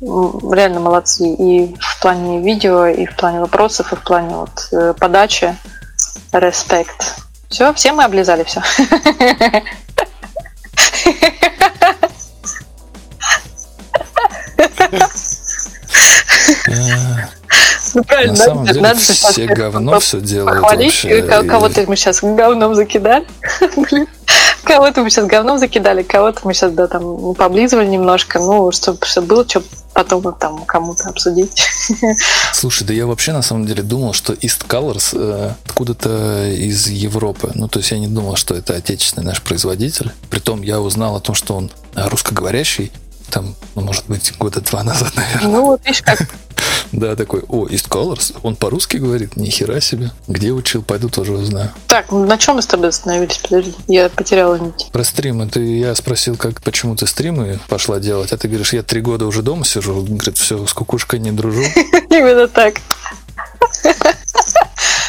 [0.00, 1.26] реально молодцы.
[1.26, 5.56] И в плане видео, и в плане вопросов, и в плане вот э, подачи.
[6.32, 7.16] Респект.
[7.48, 8.62] Все, все мы облизали все.
[17.94, 21.18] Ну, правильно, На самом деле надо же все говно все делают вообще.
[21.18, 23.26] И- кого-то мы сейчас говном закидали.
[24.64, 29.46] Кого-то мы сейчас говном закидали, кого-то мы сейчас, да, там, поблизывали немножко, ну, чтобы, было
[29.46, 31.62] что потом там кому-то обсудить.
[32.52, 37.52] Слушай, да я вообще на самом деле думал, что East Colors э, откуда-то из Европы.
[37.54, 40.12] Ну, то есть я не думал, что это отечественный наш производитель.
[40.30, 42.90] Притом я узнал о том, что он э, русскоговорящий.
[43.30, 45.50] Там, ну, может быть, года два назад, наверное.
[45.50, 46.20] Ну, вот видишь, как
[46.92, 48.36] Да, такой, о, East Colors?
[48.42, 49.36] Он по-русски говорит?
[49.36, 50.10] Ни хера себе.
[50.28, 50.82] Где учил?
[50.82, 51.70] Пойду тоже узнаю.
[51.86, 53.38] Так, на чем мы с тобой остановились?
[53.38, 54.88] Подожди, я потеряла нить.
[54.92, 55.48] Про стримы.
[55.48, 59.26] Ты, я спросил, как, почему ты стримы пошла делать, а ты говоришь, я три года
[59.26, 59.98] уже дома сижу.
[59.98, 61.62] Он говорит, все, с кукушкой не дружу.
[62.10, 62.74] Именно так.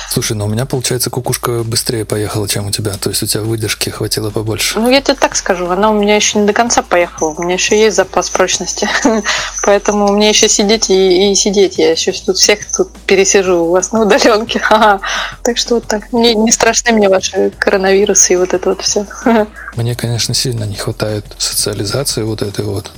[0.09, 2.93] Слушай, ну у меня, получается, кукушка быстрее поехала, чем у тебя.
[2.93, 4.79] То есть у тебя выдержки хватило побольше.
[4.79, 7.33] Ну, я тебе так скажу, она у меня еще не до конца поехала.
[7.37, 8.87] У меня еще есть запас прочности.
[9.63, 11.77] Поэтому мне еще сидеть и, и сидеть.
[11.77, 14.59] Я еще тут всех тут пересижу у вас на удаленке.
[14.63, 15.01] Ха-ха.
[15.43, 16.13] Так что вот так.
[16.13, 19.05] Не, не страшны мне ваши коронавирусы и вот это вот все.
[19.75, 22.91] Мне, конечно, сильно не хватает социализации вот этой вот.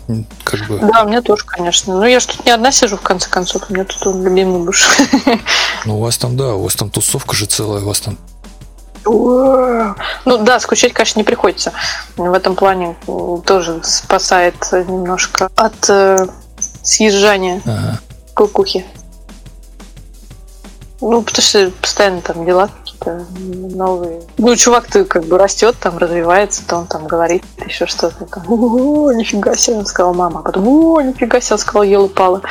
[0.44, 0.78] Как бы...
[0.78, 1.96] Да, мне тоже, конечно.
[1.96, 3.64] Но я же тут не одна сижу, в конце концов.
[3.70, 4.88] У меня тут любимый муж.
[5.86, 8.18] Ну, у вас там, да, у вас там тусовка же целая, у вас там...
[9.06, 11.72] Ну да, скучать, конечно, не приходится.
[12.18, 12.98] В этом плане
[13.46, 16.28] тоже спасает немножко от э,
[16.84, 18.00] съезжания Ага.
[18.34, 18.86] кукухи.
[21.00, 23.26] Ну, потому что постоянно там дела какие-то
[23.76, 24.22] новые.
[24.38, 28.26] Ну, чувак-то как бы растет, там развивается, то он там говорит еще что-то.
[28.26, 30.40] Там, о, нифига себе, он сказал мама.
[30.40, 32.42] А потом, о, нифига себе, он сказал, ел упала.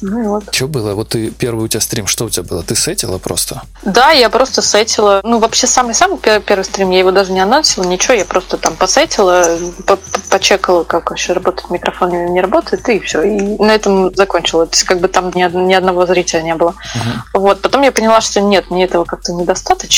[0.00, 0.44] Ну и вот.
[0.54, 0.94] Что было?
[0.94, 2.62] Вот ты первый у тебя стрим, что у тебя было?
[2.62, 3.62] Ты сетила просто?
[3.82, 5.20] Да, я просто сетила.
[5.24, 8.74] Ну, вообще, самый-самый пер- первый стрим, я его даже не анонсила, ничего, я просто там
[8.76, 13.22] посетила, по- по- почекала, как вообще работает микрофон или не работает, и все.
[13.22, 14.66] И на этом закончила.
[14.66, 16.74] То есть, как бы там ни, ни одного зрителя не было.
[17.34, 19.91] Вот, потом я поняла, что нет, мне этого как-то недостаточно,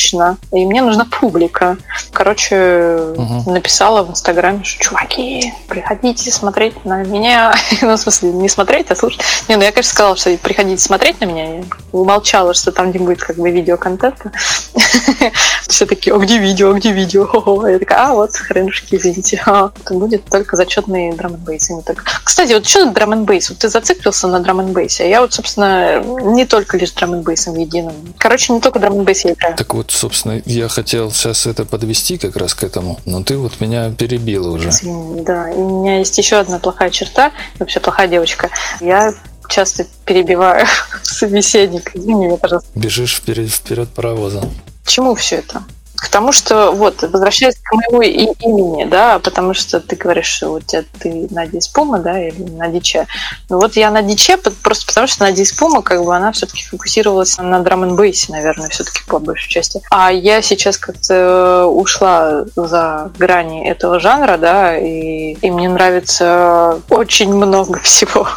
[0.53, 1.77] и мне нужна публика.
[2.13, 3.53] Короче, Мгм.
[3.53, 7.55] написала в Инстаграме, что чуваки, приходите смотреть на меня.
[7.83, 9.23] ну, в смысле, не смотреть, а слушать.
[9.49, 11.59] Не, ну я, конечно, сказала, что приходите смотреть на меня.
[11.59, 14.33] Я умолчала, что там не будет как бы видеоконтента.
[15.69, 17.67] Все такие, а где видео, а где видео?
[17.69, 19.43] Я такая, а вот, хренушки, извините.
[19.47, 22.05] А, это будет только зачетный драм не только.
[22.23, 26.77] Кстати, вот что драм Вот ты зациклился на драм а я вот, собственно, не только
[26.77, 27.95] лишь драм единым.
[28.19, 29.57] Короче, не только драм я играю.
[29.57, 33.61] Так вот, собственно, я хотел сейчас это подвести как раз к этому, но ты вот
[33.61, 34.71] меня перебила уже.
[35.23, 38.51] Да, и у меня есть еще одна плохая черта, вообще плохая девочка.
[38.81, 39.15] Я
[39.49, 40.67] часто перебиваю
[41.03, 41.93] собеседника.
[41.95, 42.71] Извини меня, пожалуйста.
[42.75, 44.43] Бежишь вперед, вперед паровоза.
[44.85, 45.65] К чему все это?
[45.97, 50.61] К тому, что вот, возвращаясь к моему имени, да, потому что ты говоришь, что у
[50.61, 53.07] тебя ты Надя Испума, да, или Надя Че.
[53.49, 57.39] Ну вот я Надя Че, просто потому что Надя Испума, как бы она все-таки фокусировалась
[57.39, 57.97] на драм н
[58.29, 59.81] наверное, все-таки по большей части.
[59.91, 67.33] А я сейчас как-то ушла за грани этого жанра, да, и, и мне нравится очень
[67.33, 68.29] много всего.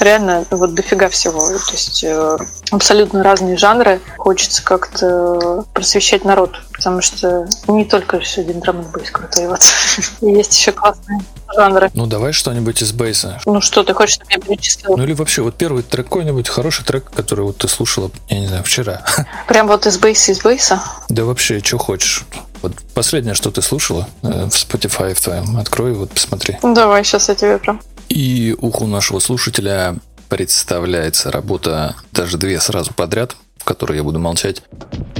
[0.00, 1.46] Реально, вот дофига всего.
[1.46, 2.38] То есть э,
[2.70, 4.00] абсолютно разные жанры.
[4.16, 9.48] Хочется как-то просвещать народ, потому что не только все драм н крутой.
[9.48, 9.60] Вот.
[10.20, 11.20] Есть еще классные
[11.54, 11.90] жанры.
[11.94, 13.40] Ну, давай что-нибудь из бейса.
[13.46, 14.96] Ну что, ты хочешь, чтобы я перечислила?
[14.96, 18.46] Ну или вообще, вот первый трек какой-нибудь, хороший трек, который вот ты слушала, я не
[18.46, 19.02] знаю, вчера.
[19.48, 20.80] Прям вот из бейса, из бейса?
[21.08, 22.24] Да вообще, что хочешь.
[22.62, 26.58] Вот последнее, что ты слушала э, в Spotify в твоем, открой, вот посмотри.
[26.62, 27.80] Ну давай, сейчас я тебе прям.
[28.08, 29.96] И уху нашего слушателя
[30.28, 33.36] представляется работа, даже две сразу подряд,
[33.66, 34.62] которой я буду молчать.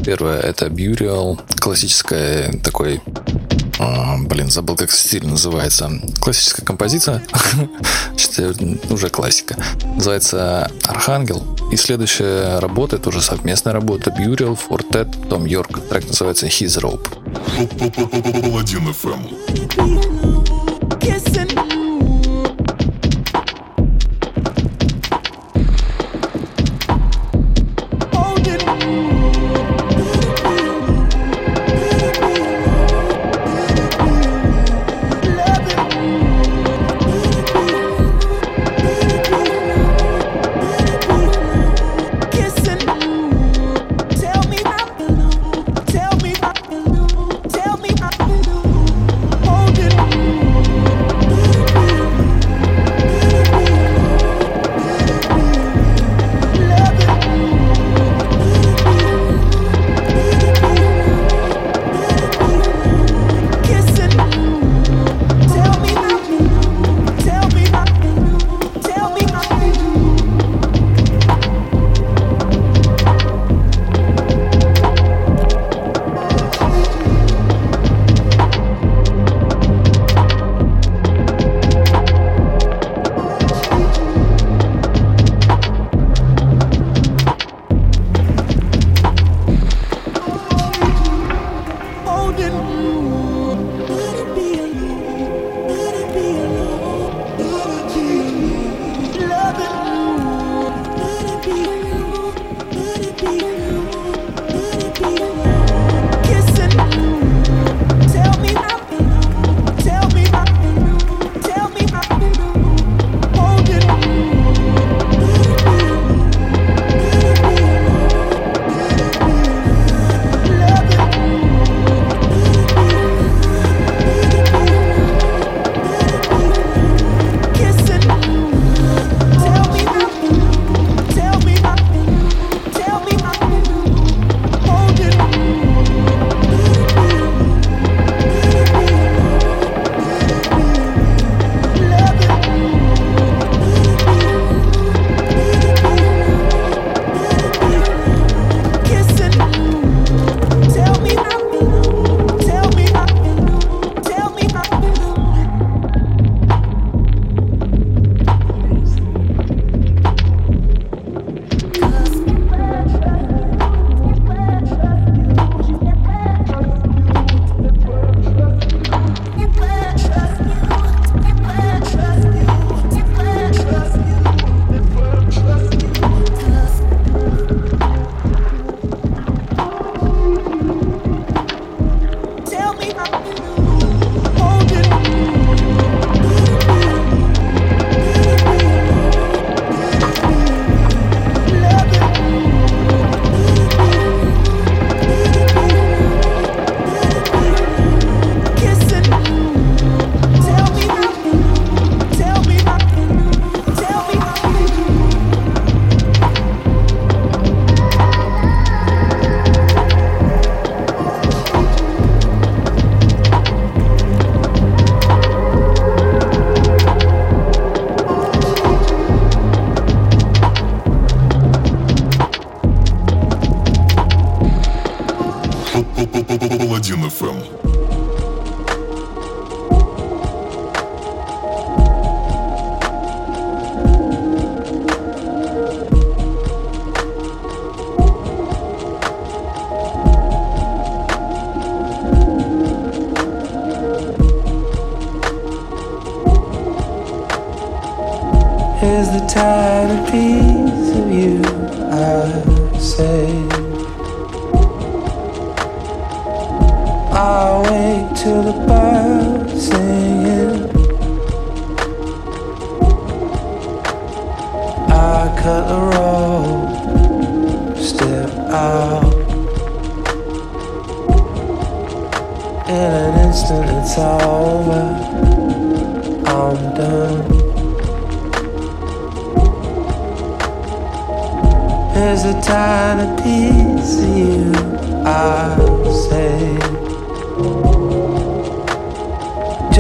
[0.04, 3.02] Первая это Burial, классическая такой...
[3.78, 5.90] а, блин, забыл, как стиль называется.
[6.20, 7.22] Классическая композиция.
[8.90, 9.56] Уже классика.
[9.96, 11.44] Называется Архангел.
[11.72, 14.10] И следующая работа, это уже совместная работа.
[14.10, 15.80] Burial, Fortet, Том Йорк.
[15.88, 17.08] Трек называется His Rope.
[19.74, 21.45] Паладин.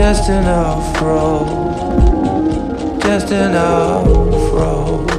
[0.08, 1.48] Just enough road.
[3.02, 4.06] Just enough
[4.52, 5.10] road.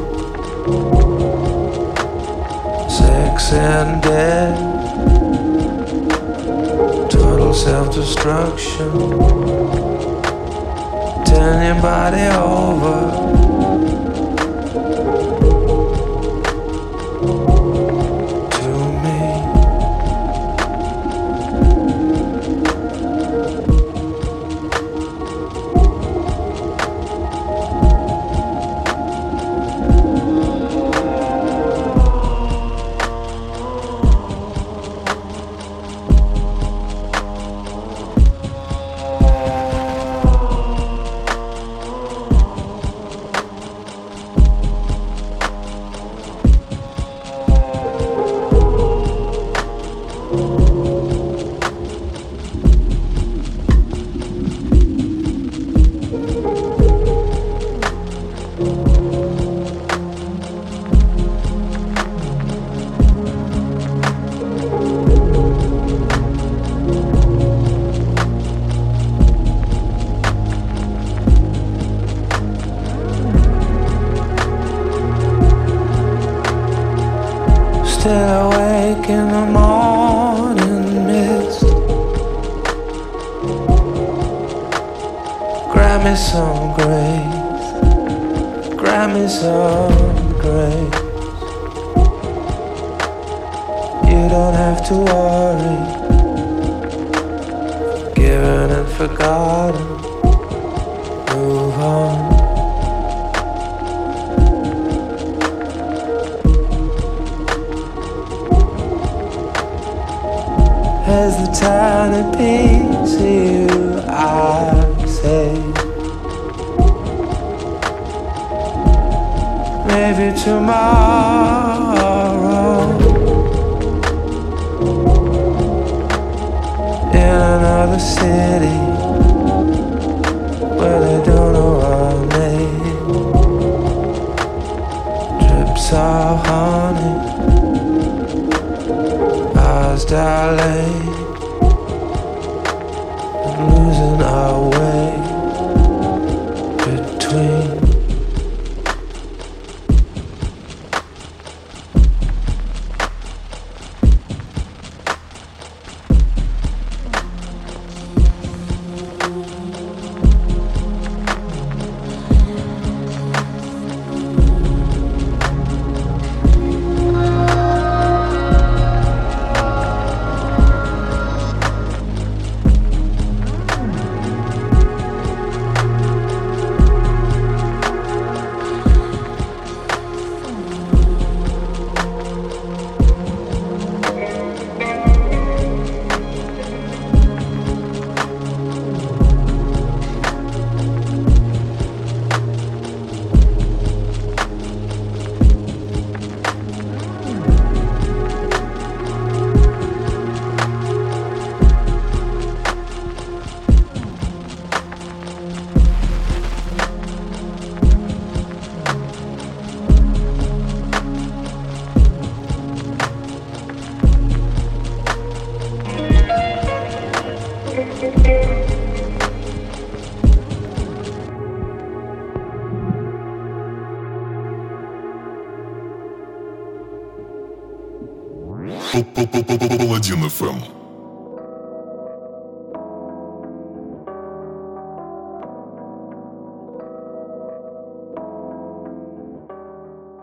[2.90, 4.58] Sex and death.
[7.12, 8.94] Total self destruction.
[11.26, 13.37] Turn your body over.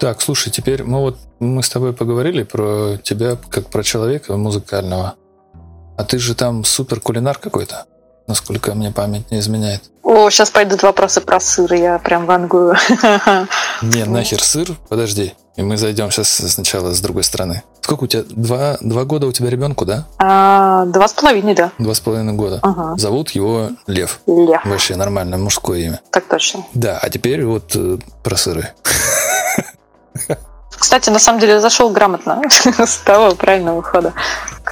[0.04, 5.14] Так, слушай, теперь мы вот мы с тобой поговорили про тебя как про человека музыкального.
[5.96, 7.86] А ты же там супер кулинар какой-то,
[8.26, 9.84] насколько мне память не изменяет.
[10.02, 12.76] О, сейчас пойдут вопросы про сыр, я прям вангую.
[13.80, 15.32] Не, нахер сыр, подожди.
[15.56, 17.62] И мы зайдем сейчас сначала с другой стороны.
[17.80, 18.24] Сколько у тебя?
[18.28, 20.06] Два, два года у тебя ребенку, да?
[20.18, 21.72] А, Два с половиной, да.
[21.78, 22.58] Два с половиной года.
[22.60, 22.94] Ага.
[22.98, 24.20] Зовут его Лев.
[24.26, 26.00] Лев, Вообще нормальное мужское имя.
[26.10, 26.66] так точно.
[26.74, 28.68] Да, а теперь вот э, про сыры.
[30.78, 34.12] Кстати, на самом деле зашел грамотно с того правильного хода.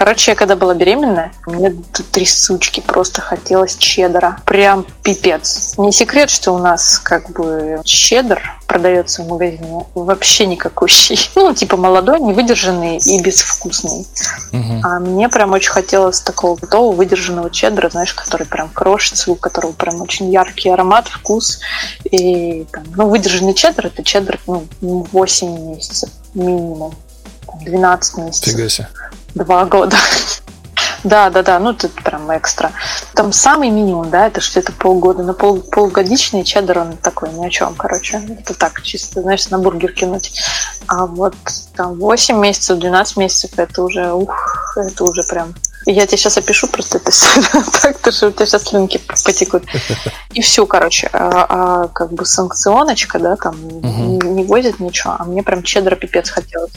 [0.02, 4.40] Короче, я когда была беременная, мне тут три сучки просто хотелось чеддера.
[4.44, 5.74] Прям пипец.
[5.78, 11.30] Не секрет, что у нас как бы чеддер продается в магазине вообще никакущий.
[11.36, 14.04] Ну, типа молодой, невыдержанный и безвкусный.
[14.50, 14.80] Мгм.
[14.84, 19.70] А мне прям очень хотелось такого готового выдержанного чеддера, знаешь, который прям крошится, у которого
[19.70, 21.60] прям очень яркий аромат, вкус.
[22.10, 26.92] И там, ну, выдержанный чеддер это чеддер ну, 8 месяцев минимум.
[27.46, 28.52] Там, 12 месяцев.
[28.52, 28.88] Фига себе.
[29.34, 29.96] Два года.
[31.04, 32.72] Да, да, да, ну тут прям экстра.
[33.14, 35.22] Там самый минимум, да, это что это полгода.
[35.22, 38.22] На пол, полугодичный чеддер, он такой ни о чем, короче.
[38.40, 40.40] Это так, чисто, знаешь, на бургер кинуть.
[40.86, 41.34] А вот
[41.76, 45.54] там 8 месяцев, 12 месяцев, это уже, ух, это уже прям...
[45.84, 47.10] Я тебе сейчас опишу просто это
[47.82, 49.64] так, то что у тебя сейчас слюнки потекут.
[50.32, 51.10] И все, короче.
[51.12, 54.36] А, а как бы санкционочка, да, там Мгм.
[54.36, 56.70] не, возит ничего, а мне прям чеддера пипец хотелось.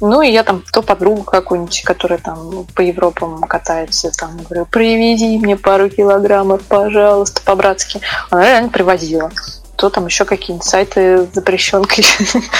[0.00, 5.38] Ну, и я там то подругу какую-нибудь, которая там по Европам катается, там говорю, привези
[5.38, 8.00] мне пару килограммов, пожалуйста, по-братски.
[8.30, 9.30] Она реально привозила.
[9.76, 12.04] То там еще какие-нибудь сайты с запрещенкой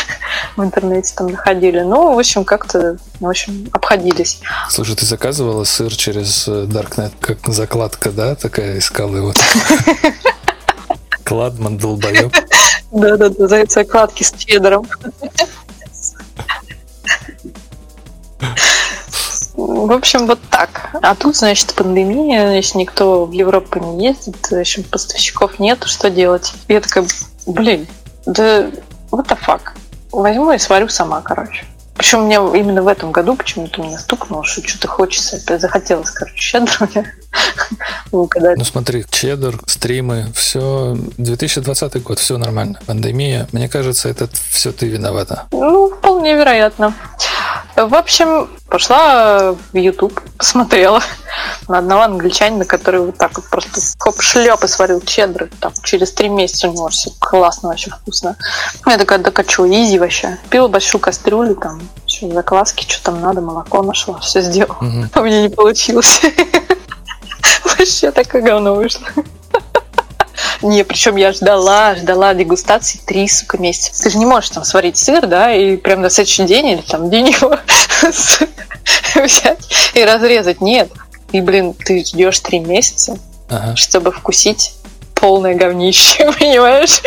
[0.56, 1.80] в интернете там находили.
[1.80, 4.40] Ну, в общем, как-то, в общем, обходились.
[4.68, 9.32] Слушай, ты заказывала сыр через э, Darknet, как закладка, да, такая искала его?
[11.24, 12.34] Кладман, долбоеб.
[12.90, 14.88] Да-да-да, за закладки с чеддером.
[19.66, 20.90] В общем, вот так.
[21.00, 26.10] А тут, значит, пандемия, значит, никто в Европу не ездит, в общем, поставщиков нету, что
[26.10, 26.52] делать?
[26.68, 27.06] Я такая,
[27.46, 27.86] блин,
[28.26, 28.70] да
[29.10, 29.60] what the fuck?
[30.12, 31.64] Возьму и сварю сама, короче.
[31.96, 35.36] Причем мне именно в этом году почему-то меня стукнуло, что что-то хочется.
[35.36, 36.88] Это захотелось, короче, щедро.
[38.12, 42.80] Ну, когда Ну смотри, чеддер, стримы, все, 2020 год, все нормально.
[42.86, 45.46] Пандемия, мне кажется, это все ты виновата.
[45.52, 46.94] Ну, вполне вероятно.
[47.76, 51.02] В общем, пошла в YouTube, посмотрела
[51.68, 55.50] на одного англичанина, который вот так вот просто хоп шлеп и сварил чеддер.
[55.60, 58.36] Там, через три месяца у него все классно, вообще вкусно.
[58.86, 60.38] Я такая, да что, изи вообще.
[60.50, 64.78] Пила большую кастрюлю, там, еще закваски, что там надо, молоко нашла, все сделала.
[64.80, 65.10] Мгм.
[65.14, 66.20] А мне не получилось.
[67.64, 69.06] Вообще такое говно вышло.
[70.64, 74.02] Не, причем я ждала, ждала дегустации три, сука, месяца.
[74.02, 77.10] Ты же не можешь там сварить сыр, да, и прям на следующий день или там
[77.10, 77.58] день его
[79.24, 80.60] взять и разрезать.
[80.62, 80.90] Нет.
[81.32, 83.18] И, блин, ты ждешь три месяца,
[83.50, 83.76] Ага.
[83.76, 84.74] чтобы вкусить
[85.14, 87.00] полное говнище, понимаешь?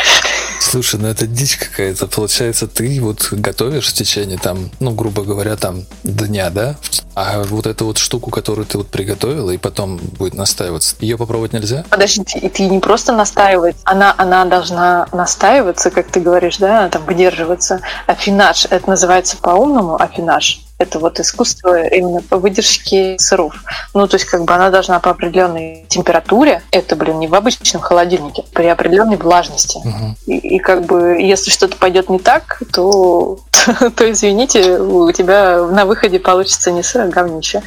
[0.59, 2.07] Слушай, ну это дичь какая-то.
[2.07, 6.75] Получается, ты вот готовишь в течение там, ну, грубо говоря, там дня, да?
[7.15, 11.53] А вот эту вот штуку, которую ты вот приготовила, и потом будет настаиваться, ее попробовать
[11.53, 11.85] нельзя?
[11.89, 17.05] Подожди, и ты не просто настаивать, она, она должна настаиваться, как ты говоришь, да, там
[17.05, 17.81] выдерживаться.
[18.05, 20.66] Афинаж, это называется по-умному афинаж.
[20.79, 23.55] Это вот искусство именно по выдержке сыров.
[23.95, 27.81] Ну, то есть, как бы она должна по определенной температуре, это, блин, не в обычном
[27.81, 29.79] холодильнике, при определенной влажности.
[29.83, 30.15] Мгм.
[30.27, 33.39] И, и как бы, если что-то пойдет не так, то,
[33.95, 37.63] то, извините, у тебя на выходе получится не сыр, а говнище.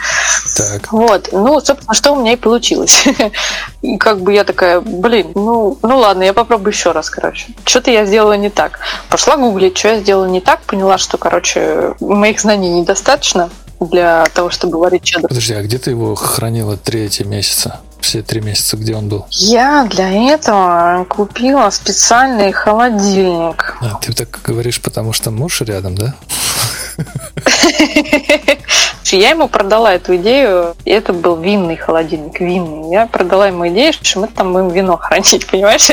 [0.56, 0.92] Так.
[0.92, 3.04] Вот, ну, собственно, что у меня и получилось.
[3.82, 7.46] И как бы я такая, блин, ну, ну ладно, я попробую еще раз, короче.
[7.64, 8.78] Что-то я сделала не так.
[9.08, 12.99] Пошла гуглить, что я сделала не так, поняла, что, короче, моих знаний недостаточно
[13.80, 15.28] для того, чтобы варить чеддер.
[15.28, 17.80] Подожди, а где ты его хранила третий месяца?
[18.01, 19.26] Все три месяца, где он был?
[19.30, 23.76] Я для этого купила специальный холодильник.
[23.80, 26.14] А, ты так говоришь, потому что муж рядом, да?
[29.12, 32.90] Я ему продала эту идею, и это был винный холодильник, винный.
[32.92, 35.88] Я продала ему идею, что мы там будем вино хранить, понимаешь?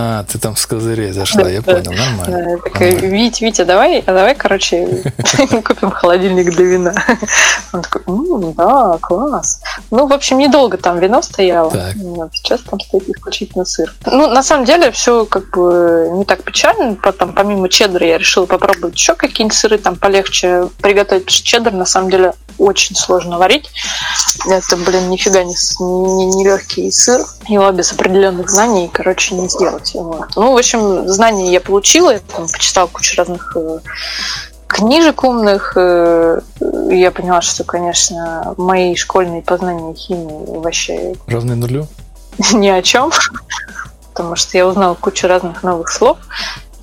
[0.00, 1.72] А, ты там с козырей зашла, Да, я да.
[1.74, 2.24] понял, нормально.
[2.44, 3.14] Да, я такая, Нормально.
[3.16, 5.02] Вить, Витя, давай, а давай, короче,
[5.64, 6.94] купим холодильник для вина.
[7.72, 9.60] Он такой, «М, да, класс.
[9.90, 11.70] Ну, в общем, недолго там вино стояло.
[11.70, 11.96] Так.
[11.96, 13.92] Вот, сейчас там стоит исключительно сыр.
[14.06, 16.94] Ну, на самом деле, все как бы не так печально.
[16.94, 21.28] Потом, помимо чеддера, я решила попробовать еще какие-нибудь сыры там полегче приготовить.
[21.28, 23.70] Чеддер, на самом деле, очень сложно варить.
[24.48, 27.24] Это, блин, нифига не, не, не легкий сыр.
[27.46, 29.92] Его без определенных знаний, короче, не сделать.
[29.94, 30.28] Вот.
[30.36, 32.12] Ну, в общем, знания я получила.
[32.12, 33.78] Я там почитала кучу разных э,
[34.66, 35.72] книжек умных.
[35.76, 36.40] э,
[36.90, 41.86] Я поняла, что, конечно, мои школьные познания химии вообще Равны нулю?
[42.52, 43.10] ни о чем,
[44.12, 46.18] потому что я узнала кучу разных новых слов.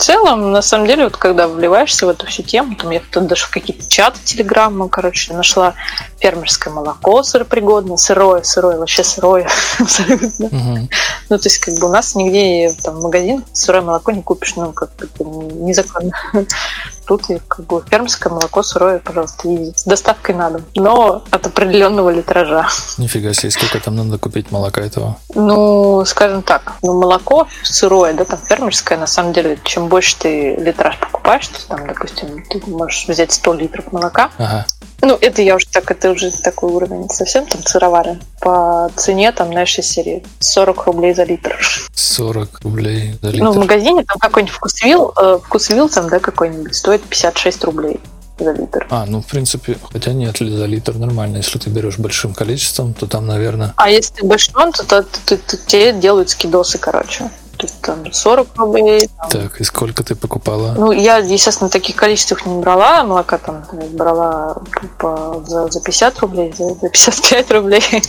[0.05, 3.25] В целом, на самом деле, вот когда вливаешься в эту всю тему, там я тут
[3.25, 5.73] даже в какие-то чаты телеграммы, короче, нашла
[6.19, 9.49] фермерское молоко сыропригодное, сырое, сырое, вообще сырое
[9.79, 10.51] абсолютно.
[11.29, 14.55] Ну, то есть, как бы у нас нигде там в магазин сырое молоко не купишь,
[14.55, 15.07] ну, как бы
[15.55, 16.11] незаконно.
[17.05, 20.63] Тут и, как бы фермерское молоко сырое, пожалуйста, и с доставкой на дом.
[20.75, 22.67] Но от определенного литража.
[22.97, 25.17] Нифига себе, сколько там надо купить молока этого?
[25.33, 30.55] Ну, скажем так, ну, молоко сырое, да, там фермерское, на самом деле, чем больше ты
[30.55, 34.31] литраж покупаешь, то там, допустим, ты можешь взять 100 литров молока.
[34.37, 34.65] Ага.
[35.01, 38.19] Ну, это я уже так, это уже такой уровень совсем там сыровары.
[38.45, 41.57] По цене там, знаешь, из серии 40 рублей за литр.
[41.95, 43.57] 40 рублей за Ну, в литр.
[43.59, 47.99] магазине там какой-нибудь вкусвил, э, вкусвил там, да, какой-нибудь, стоит 56 рублей
[48.37, 48.85] за литр.
[48.91, 51.37] А, ну, в принципе, хотя нет, ли за литр нормально.
[51.37, 53.73] Если ты берешь большим количеством, то там, наверное...
[53.77, 57.31] А если ты большой, то, то, то- то тебе делают скидосы, короче.
[57.65, 60.75] То есть там 40 рублей, там, Так, и сколько ты покупала?
[60.77, 63.03] Ну, я, естественно, таких количествах не брала.
[63.03, 64.61] Молока там брала
[64.99, 67.83] по, за, за 50 рублей, за, за 55 рублей.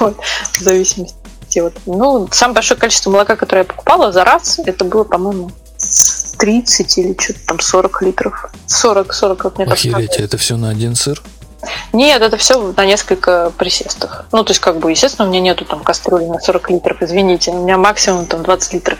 [0.00, 0.16] вот,
[0.54, 1.14] в зависимости.
[1.60, 1.74] Вот.
[1.86, 5.52] Ну, самое большое количество молока, которое я покупала за раз, это было, по-моему,
[6.38, 8.52] 30 или что-то там 40 литров.
[8.66, 11.22] 40, 40, вот мне Охереть, это все на один сыр?
[11.92, 14.26] Нет, это все на несколько присестах.
[14.32, 17.50] Ну, то есть, как бы, естественно, у меня нету там кастрюли на 40 литров, извините.
[17.50, 18.98] У меня максимум там 20 литров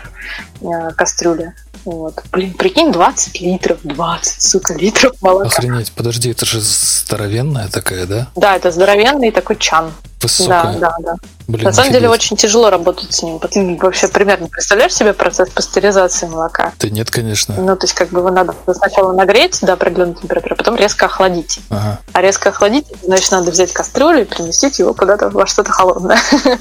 [0.61, 1.53] э, кастрюли.
[1.85, 2.23] Вот.
[2.31, 5.49] Блин, прикинь, 20 литров, 20, сука, литров молока.
[5.49, 8.29] Охренеть, подожди, это же здоровенная такая, да?
[8.37, 9.93] Да, это здоровенный такой чан.
[10.23, 10.75] Высокая.
[10.75, 11.15] Да, да, да.
[11.49, 12.25] Блин, На самом деле офигеть.
[12.25, 13.39] очень тяжело работать с ним.
[13.41, 16.73] Ты вообще примерно представляешь себе процесс пастеризации молока?
[16.79, 17.55] Да нет, конечно.
[17.59, 21.07] Ну, то есть, как бы его надо сначала нагреть до определенной температуры, а потом резко
[21.07, 21.59] охладить.
[21.69, 21.99] Ага.
[22.13, 26.19] А резко охладить, значит, надо взять кастрюлю и переместить его куда-то во что-то холодное.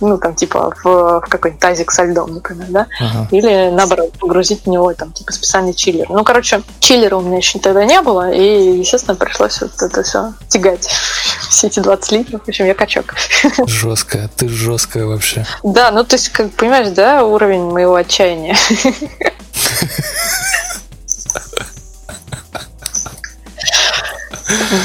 [0.00, 2.86] Ну, там, типа, в, в какой-нибудь тазик со льдом, например, да?
[2.98, 3.28] Ага.
[3.30, 6.10] Или, наоборот, погрузить в него, там, типа, специальный чиллер.
[6.10, 10.32] Ну, короче, чиллера у меня еще тогда не было, и, естественно, пришлось вот это все
[10.48, 10.88] тягать.
[11.52, 12.72] Все эти 20 литров, в общем, я
[13.02, 13.68] качок.
[13.68, 15.44] Жесткая, ты жесткая вообще.
[15.62, 18.56] Да, ну, то есть, как понимаешь, да, уровень моего отчаяния.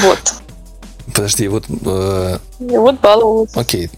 [0.02, 0.18] Вот.
[1.06, 3.56] Подожди, вот, э, И вот баловалась.
[3.56, 3.90] окей,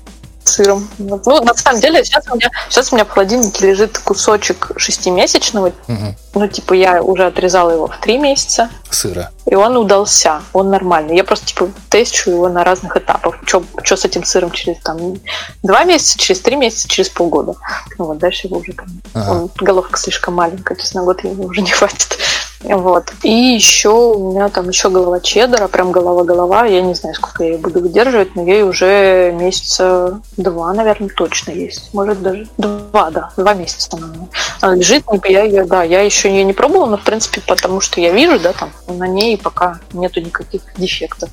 [0.50, 0.88] сыром.
[0.98, 1.24] Вот.
[1.26, 5.72] Ну, на самом деле, сейчас у меня, сейчас у меня в холодильнике лежит кусочек шестимесячного.
[5.86, 9.30] мгм, Ну, типа, я уже отрезала его в три месяца, сыра.
[9.46, 11.16] и он удался, он нормальный.
[11.16, 13.36] Я просто, типа, тещу его на разных этапах.
[13.46, 13.64] Что
[13.96, 15.16] с этим сыром через, там,
[15.62, 17.54] два месяца, через три месяца, через полгода.
[17.98, 19.30] Ну, вот дальше его уже, там, Ага.
[19.32, 22.18] он- головка слишком маленькая, то есть на год его уже не хватит.
[22.62, 23.12] Вот.
[23.22, 26.66] И еще у меня там еще голова чеддера, прям голова-голова.
[26.66, 31.52] Я не знаю, сколько я ее буду выдерживать, но ей уже месяца два, наверное, точно
[31.52, 31.92] есть.
[31.94, 34.12] Может, даже два, да, два месяца она,
[34.60, 35.04] она лежит.
[35.24, 38.38] Я ее, да, я еще ее не пробовала, но, в принципе, потому что я вижу,
[38.38, 41.30] да, там на ней пока нету никаких дефектов.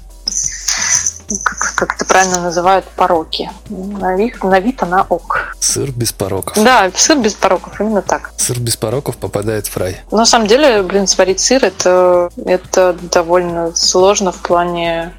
[1.43, 3.49] Как, как это правильно называют, пороки.
[3.69, 5.55] На вид, на вид она ок.
[5.59, 6.61] Сыр без пороков.
[6.63, 8.31] Да, сыр без пороков, именно так.
[8.37, 10.01] Сыр без пороков попадает в рай.
[10.11, 15.13] На самом деле, блин, сварить сыр это, это довольно сложно в плане,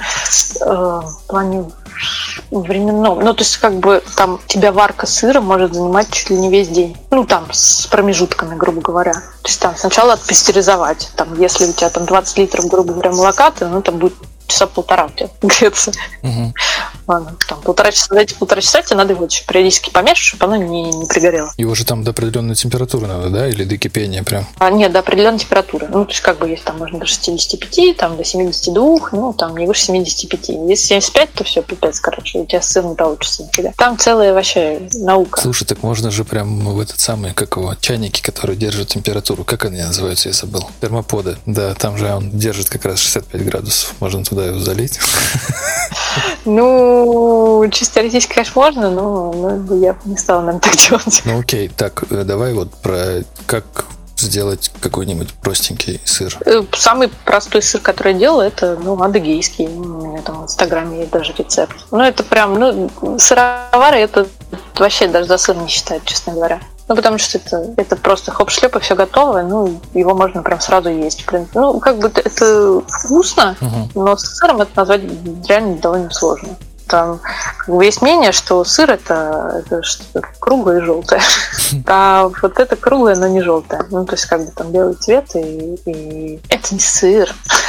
[0.61, 1.67] э, в плане
[2.51, 3.21] временном.
[3.21, 6.69] Ну, то есть, как бы там тебя варка сыра может занимать чуть ли не весь
[6.69, 6.97] день.
[7.11, 9.13] Ну, там, с промежутками, грубо говоря.
[9.13, 11.11] То есть, там сначала отпастеризовать.
[11.17, 14.15] Там, если у тебя там 20 литров, грубо говоря, молока, то ну, там будет
[14.49, 15.93] часа полтора у тебя греться.
[16.23, 16.55] Мгм.
[17.07, 20.57] Ладно, там полтора часа, эти полтора часа тебе надо его еще периодически помешать, чтобы оно
[20.57, 21.53] не, не пригорело.
[21.57, 23.49] Его же там до определенной температуры надо, да?
[23.49, 24.47] Или до кипения прям?
[24.59, 25.89] А, нет, до определенной температуры.
[25.89, 29.57] Ну, то есть, как бы, есть там можно до 65, там, до 72, ну, там,
[29.57, 30.49] не выше 75.
[30.69, 33.73] Если 75, то все, пипец, короче, у тебя сыр не получится нифига.
[33.77, 35.41] Там целая вообще наука.
[35.41, 39.45] Слушай, так можно же прям в этот самый, как его, чайники, которые держат температуру.
[39.45, 40.69] Как они называются, я забыл.
[40.81, 41.39] Термоподы.
[41.47, 43.95] Да, там же он держит как раз 65 градусов.
[44.01, 44.99] Можно туда его залить.
[46.45, 51.23] Ну, чисто теоретически, конечно, можно, но, но я бы не стала, наверное, так делать.
[51.25, 53.85] Ну окей, так, э, давай вот про как
[54.17, 56.37] сделать какой-нибудь простенький сыр.
[56.45, 59.67] Э, Самый простой сыр, который я делала, это, ну, адыгейский.
[59.67, 61.77] У меня там в Инстаграме есть даже рецепт.
[61.91, 64.27] Ну, это прям, ну, сыровары это
[64.77, 66.61] вообще даже за сыр не считают, честно говоря.
[66.89, 70.89] Ну, потому что это, это просто хоп-шлеп, и все готово, ну, его можно прям сразу
[70.89, 71.25] есть.
[71.27, 71.59] принципе.
[71.61, 73.91] Ну, как бы это вкусно, Мгм.
[73.95, 75.03] но с сыром это назвать
[75.47, 76.49] реально довольно сложно.
[76.87, 77.21] Там
[77.59, 81.21] как бы есть мнение, что сыр это, это что-то круглое и желтое.
[81.87, 83.83] А вот это круглое, но не желтое.
[83.91, 87.29] Ну, то есть как бы там белый цвет и, и это не сыр.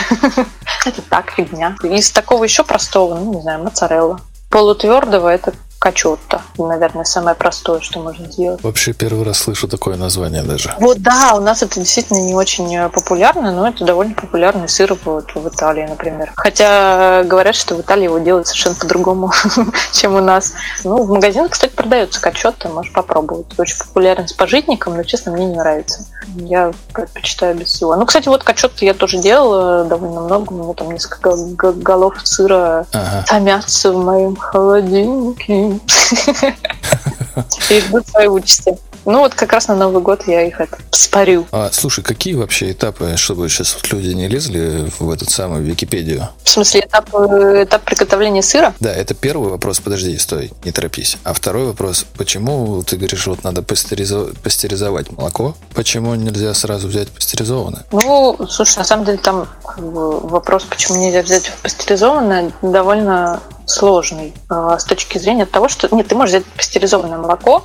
[0.86, 1.76] Это так, фигня.
[1.84, 4.22] Из такого еще простого, ну, не знаю, моцарелла.
[4.50, 6.42] Полутвердого это качотто.
[6.58, 8.62] Наверное, самое простое, что можно сделать.
[8.64, 10.74] Вообще первый раз слышу такое название даже.
[10.80, 14.98] Вот да, у нас это действительно не очень э, популярно, но это довольно популярный сыр
[15.06, 16.32] вот в Италии, например.
[16.36, 19.32] Хотя говорят, что в Италии его делают совершенно по-другому,
[19.94, 20.54] чем у нас.
[20.84, 23.48] Ну, в магазинах, кстати, продается качотто, можешь попробовать.
[23.58, 26.06] Очень популярен с пожитником, но, честно, мне не нравится.
[26.36, 27.96] Я предпочитаю без всего.
[27.96, 30.52] Ну, кстати, вот качотто я тоже делала довольно много.
[30.52, 33.24] У меня там несколько гол- гол- голов сыра Ага.
[33.28, 35.69] томятся в моем холодильнике.
[37.70, 38.78] И ждут своей участи.
[39.06, 41.48] Ну вот как раз на Новый год я их это спарю.
[41.52, 46.30] А, слушай, какие вообще этапы, чтобы сейчас вот люди не лезли в этот самый Википедию?
[46.44, 48.74] В смысле, этап, э, этап приготовления сыра?
[48.80, 51.18] Да, это первый вопрос, подожди, стой, не торопись.
[51.24, 55.56] А второй вопрос, почему ты говоришь, вот надо пастеризо- пастеризовать молоко?
[55.74, 57.86] Почему нельзя сразу взять пастеризованное?
[57.92, 59.48] Ну, слушай, на самом деле там
[59.78, 65.88] вопрос, почему нельзя взять пастеризованное, довольно сложный э, с точки зрения того, что...
[65.96, 67.64] Нет, ты можешь взять пастеризованное молоко,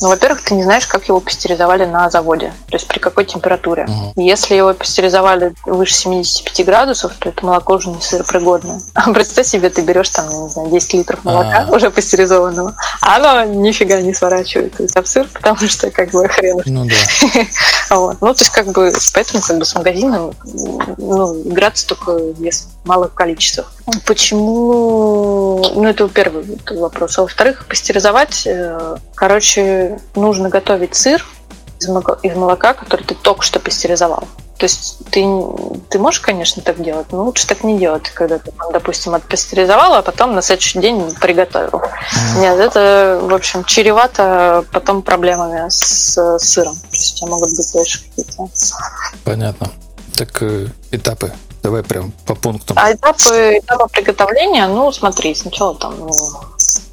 [0.00, 3.84] но, во-первых, ты не знаешь, как его пастеризовали на заводе, то есть при какой температуре.
[3.84, 4.12] Мгм.
[4.16, 8.80] Если его пастеризовали выше 75 градусов, то это молоко уже не сыропригодное.
[8.94, 11.72] А представь себе, ты берешь там, я не знаю, 10 литров молока А.
[11.74, 16.86] уже пастеризованного, а оно нифига не сворачивается в сыр, потому что как бы хрен Ну
[16.86, 16.96] да.
[17.96, 18.16] вот.
[18.20, 20.32] Ну, то есть, как бы, поэтому как бы с магазином
[20.96, 23.72] ну, играться только если малых количествах.
[24.06, 25.62] Почему?
[25.74, 27.18] Ну, это первый вопрос.
[27.18, 31.24] А во-вторых, пастеризовать, э, короче, нужно готовить сыр
[31.80, 34.24] из молока, который ты только что пастеризовал.
[34.58, 35.26] То есть ты,
[35.90, 40.02] ты можешь, конечно, так делать, но лучше так не делать, когда ты, допустим, отпастеризовал, а
[40.02, 41.82] потом на следующий день приготовил.
[42.38, 46.74] Нет, это, в общем, чревато потом проблемами с сыром.
[46.76, 48.48] То есть у тебя могут быть дальше какие-то.
[49.24, 49.70] Понятно.
[50.16, 51.32] Так э, этапы.
[51.64, 52.76] Давай прям по пунктам.
[52.78, 56.12] А этапы, этапы приготовления, ну, смотри, сначала там ну,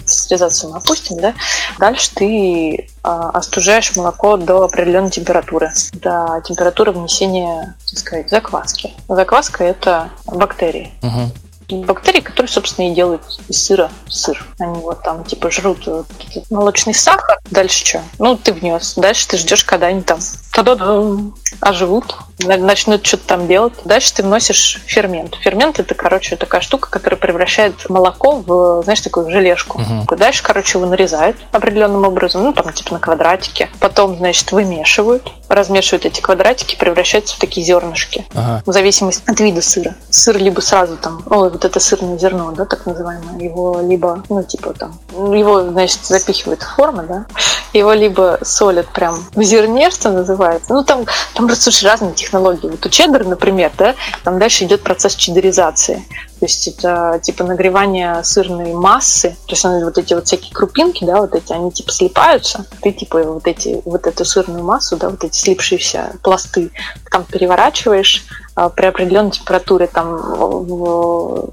[0.05, 1.33] пастеризацию мы опустим, да.
[1.77, 8.93] Дальше ты а, остужаешь молоко до определенной температуры, до температуры внесения, так сказать, закваски.
[9.09, 10.93] Закваска– это бактерии.
[11.01, 11.85] Мгм.
[11.85, 14.41] бактерии, которые, собственно, и делают из сыра сыр.
[14.57, 16.07] Они вот там, типа, жрут вот
[16.49, 17.39] молочный сахар.
[17.49, 18.01] Дальше что?
[18.19, 18.93] Ну, ты внес.
[18.95, 20.19] Дальше ты ждешь, когда они там
[20.53, 22.15] та-да-дам, оживут,
[22.47, 23.73] начнут что-то там делать.
[23.85, 25.35] Дальше ты вносишь фермент.
[25.41, 29.79] Фермент это, короче, такая штука, которая превращает молоко в, знаешь, такую желешку.
[29.79, 30.05] Мгм.
[30.17, 33.69] Дальше, короче, его нарезают определенным образом, ну, там, типа, на квадратики.
[33.79, 38.63] Потом, значит, вымешивают, размешивают эти квадратики, превращаются в такие зернышки Ага.
[38.65, 39.95] в зависимости от вида сыра.
[40.09, 44.43] Сыр либо сразу там, ой, вот это сырное зерно, да, так называемое, его либо, ну,
[44.43, 44.99] типа там,
[45.33, 47.25] его, значит, запихивают в формы, да,
[47.73, 50.73] его либо солят прям в зерне, что называется.
[50.73, 52.30] Ну, там, там просто слушай, разные технологии.
[52.39, 56.03] Вот у чеддера, например, да, там дальше идет процесс чеддеризации.
[56.39, 61.21] То есть это типа нагревание сырной массы, то есть вот эти вот всякие крупинки, да,
[61.21, 65.23] вот эти, они типа слипаются, ты типа вот эти, вот эту сырную массу, да, вот
[65.23, 66.71] эти слипшиеся пласты,
[67.11, 68.25] там переворачиваешь
[68.55, 71.49] а, при определенной температуре там в,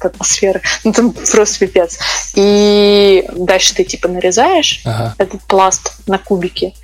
[0.00, 1.98] атмосферы, ну там просто пипец.
[2.34, 5.14] И дальше ты типа нарезаешь Ага.
[5.18, 6.74] этот пласт на кубики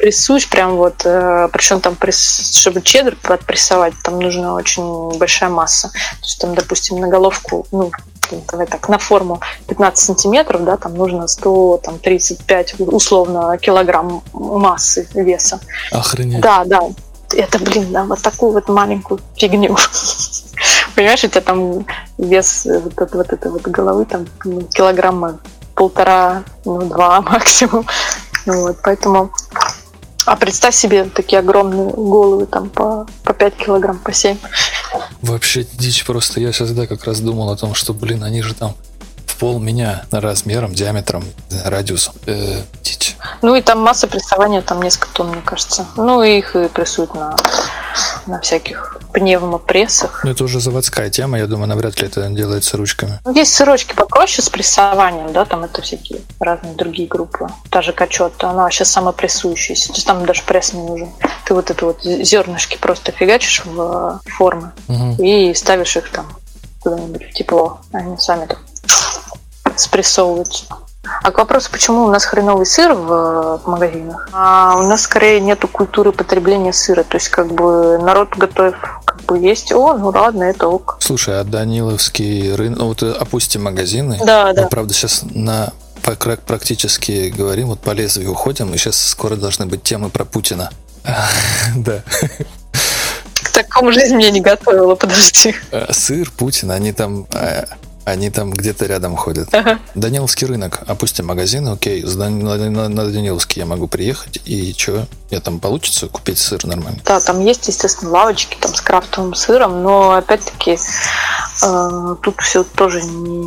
[0.00, 5.88] прессуешь прям вот, причем там, пресс- чтобы чеддер отпрессовать, там нужна очень большая масса.
[5.88, 7.90] То есть там, допустим, на головку, ну,
[8.50, 15.60] давай так, на форму 15 сантиметров, да, там нужно 135 условно килограмм массы веса.
[15.90, 16.40] Охренеть.
[16.40, 16.80] Да, да.
[17.32, 19.76] Это, блин, да, вот такую вот маленькую фигню.
[20.96, 21.86] Понимаешь, у тебя там
[22.18, 25.38] вес э, вот, этой- вот этой вот головы там ну, килограмма
[25.74, 27.86] полтора, ну, два максимум.
[28.46, 29.30] Вот, поэтому...
[30.26, 34.36] А представь себе такие огромные головы, там по, по 5 килограмм, по 7.
[35.22, 36.40] Вообще дичь просто.
[36.40, 38.74] Я сейчас, да, как раз думал о том, что, блин, они же там
[39.40, 41.24] пол меня размером, диаметром,
[41.64, 42.14] радиусом.
[42.26, 43.16] Э, дичь.
[43.40, 45.86] Ну и там масса прессования, там несколько тонн, мне кажется.
[45.96, 47.34] Ну и их и прессуют на,
[48.26, 50.22] на всяких пневмопрессах.
[50.24, 53.18] Ну, это уже заводская тема, я думаю, навряд ли это делается ручками.
[53.24, 57.48] Ну, Есть сырочки попроще с прессованием, да, там это всякие разные другие группы.
[57.70, 59.88] Та же качетта, она вообще самопрессующаяся.
[59.88, 61.08] То есть там даже пресс не нужен.
[61.46, 65.14] Ты вот это вот зернышки просто фигачишь в э, формы Мгм.
[65.22, 66.26] и ставишь их там
[66.82, 67.80] куда-нибудь в тепло.
[67.92, 68.58] Они сами там
[69.80, 70.64] спрессовываются.
[71.22, 74.28] А к вопросу, почему у нас хреновый сыр в, в магазинах?
[74.32, 77.04] А у нас скорее нету культуры потребления сыра.
[77.04, 78.74] То есть, как бы народ готов
[79.04, 79.72] как бы есть.
[79.72, 80.98] О, ну ладно, это ок.
[81.00, 84.18] Слушай, а Даниловский рынок, ну вот э, опустим магазины.
[84.24, 84.64] Да, да.
[84.64, 85.72] Мы, правда, сейчас на
[86.02, 90.70] пра- практически говорим, вот по лезвию уходим, и сейчас скоро должны быть темы про Путина.
[91.76, 92.02] Да.
[93.34, 95.54] К такому жизнь меня не готовила, подожди.
[95.70, 97.64] Э, Сыр, Путин, они там э,
[98.04, 99.52] они там где-то рядом ходят.
[99.54, 99.78] Ага.
[99.94, 105.40] Даниловский рынок, опустим магазин, окей, с Дан- на, Даниловский я могу приехать, и что, я
[105.40, 106.98] там получится купить сыр нормально?
[107.04, 110.78] Да, там есть, естественно, лавочки там с крафтовым сыром, но опять-таки
[111.62, 113.38] э, тут все тоже не,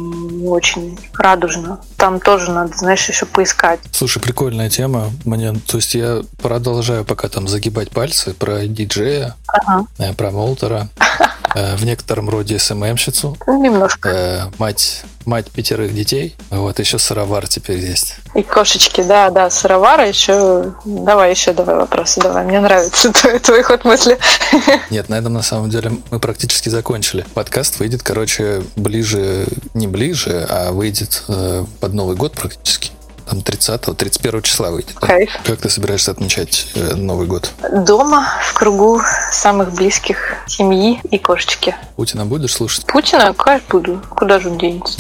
[0.42, 1.80] не очень радужно.
[1.98, 3.80] Там тоже надо, знаешь, еще поискать.
[3.92, 5.12] Слушай, прикольная тема.
[5.26, 9.86] Мне, то есть я продолжаю пока там загибать пальцы про диджея, Ага.
[9.98, 10.90] э, про Молтера,
[11.54, 14.10] в некотором роде СММщицу, немножко.
[14.10, 18.16] э, мать, мать пятерых детей, вот еще сыровар теперь есть.
[18.36, 20.74] И кошечки, да, да, сыровара еще.
[20.86, 22.46] Давай еще давай вопросы, давай.
[22.46, 24.18] Мне нравится твой, твой ход мысли.
[24.90, 27.26] Нет, на этом на самом деле мы практически закончили.
[27.34, 32.92] Подкаст выйдет, короче, ближе, не ближе, а выйдет э, под Новый год практически.
[33.26, 34.94] Там 30-го, 31 числа выйдет.
[34.96, 35.30] Кайф.
[35.46, 37.52] Как ты собираешься отмечать э, Новый год?
[37.72, 39.02] Дома, в кругу
[39.32, 41.76] самых близких семьи и кошечки.
[41.96, 42.86] Путина будешь слушать?
[42.86, 44.02] Путина, конечно, буду.
[44.10, 44.98] Куда же он денется?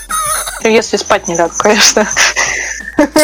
[0.62, 2.06] Если спать не лягу, конечно.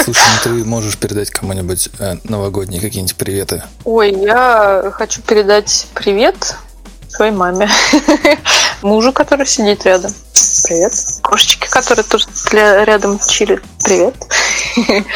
[0.05, 3.63] Слушай, ну ты можешь передать кому-нибудь э, новогодние какие-нибудь приветы.
[3.85, 6.57] Ой, я хочу передать привет
[7.17, 7.69] своей маме.
[8.83, 10.13] Мужу, который сидит рядом.
[10.65, 10.93] Привет.
[11.23, 13.63] Кошечке, которая тоже ля- рядом чилит.
[13.85, 14.15] Привет.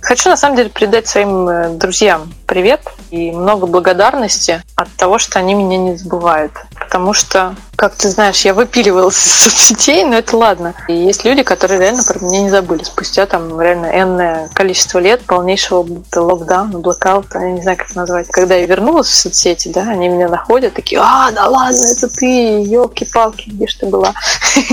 [0.00, 2.80] Хочу на самом деле передать своим э, друзьям привет
[3.10, 6.52] и много благодарности от того, что они меня не забывают.
[6.78, 10.74] Потому что, как ты знаешь, я выпиливалась из соцсетей, но это ладно.
[10.88, 12.82] И есть люди, которые реально про меня не забыли.
[12.84, 18.28] Спустя там реально энное количество лет полнейшего локдауна, блокаута, я не знаю, как это назвать.
[18.28, 22.62] Когда я вернулась в соцсети, да, они меня находят, такие, а, да ладно, это ты,
[22.62, 24.14] елки-палки, где ж ты была?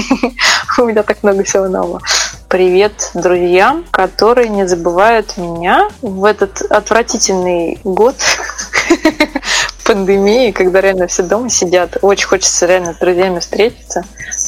[0.77, 2.01] У меня так много всего нового.
[2.49, 8.15] Привет друзьям, которые не забывают меня в этот отвратительный год
[9.85, 11.97] пандемии, когда реально все дома сидят.
[12.01, 14.03] Очень хочется реально с друзьями встретиться,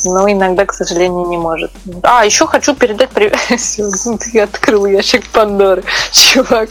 [0.05, 1.71] но иногда, к сожалению, не может.
[2.03, 3.37] А, еще хочу передать привет.
[4.19, 6.69] Ты открыл ящик Пандоры, чувак.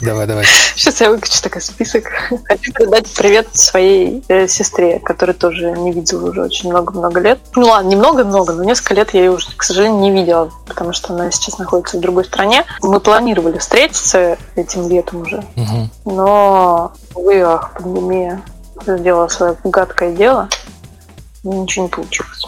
[0.00, 0.44] Давай, давай.
[0.74, 2.04] Сейчас я выкачу такой список.
[2.44, 7.38] Хочу передать привет своей э, сестре, которую тоже не видела уже очень много-много лет.
[7.56, 11.14] Ну ладно, немного-много, но несколько лет я ее уже, к сожалению, не видела, потому что
[11.14, 12.64] она сейчас находится в другой стране.
[12.82, 15.44] Мы планировали встретиться этим летом уже,
[16.04, 18.42] но, увы, ах, пандемия
[18.86, 20.48] сделала свое гадкое дело,
[21.44, 22.44] ничего не получилось.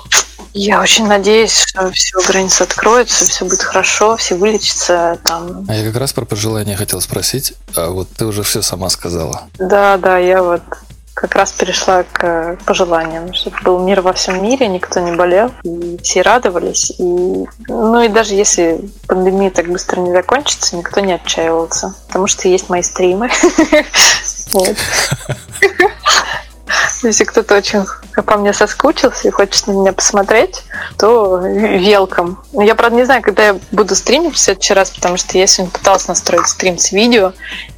[0.52, 5.64] Я очень надеюсь, что все границы откроются, все будет хорошо, все вылечатся там.
[5.68, 9.42] А я как раз про пожелания хотел спросить, а вот ты уже все сама сказала.
[9.58, 10.62] Да, да, я вот
[11.14, 15.98] как раз перешла к пожеланиям, чтобы был мир во всем мире, никто не болел, и
[16.02, 16.90] все радовались.
[16.98, 17.02] И,
[17.68, 22.70] ну и даже если пандемия так быстро не закончится, никто не отчаивался, потому что есть
[22.70, 23.30] мои стримы.
[27.02, 27.84] Если кто-то очень
[28.14, 30.62] по мне соскучился и хочет на меня посмотреть,
[30.98, 32.42] то велком.
[32.52, 35.72] Я, правда, не знаю, когда я буду стримить в следующий раз, потому что я сегодня
[35.72, 37.32] пыталась настроить стрим с видео,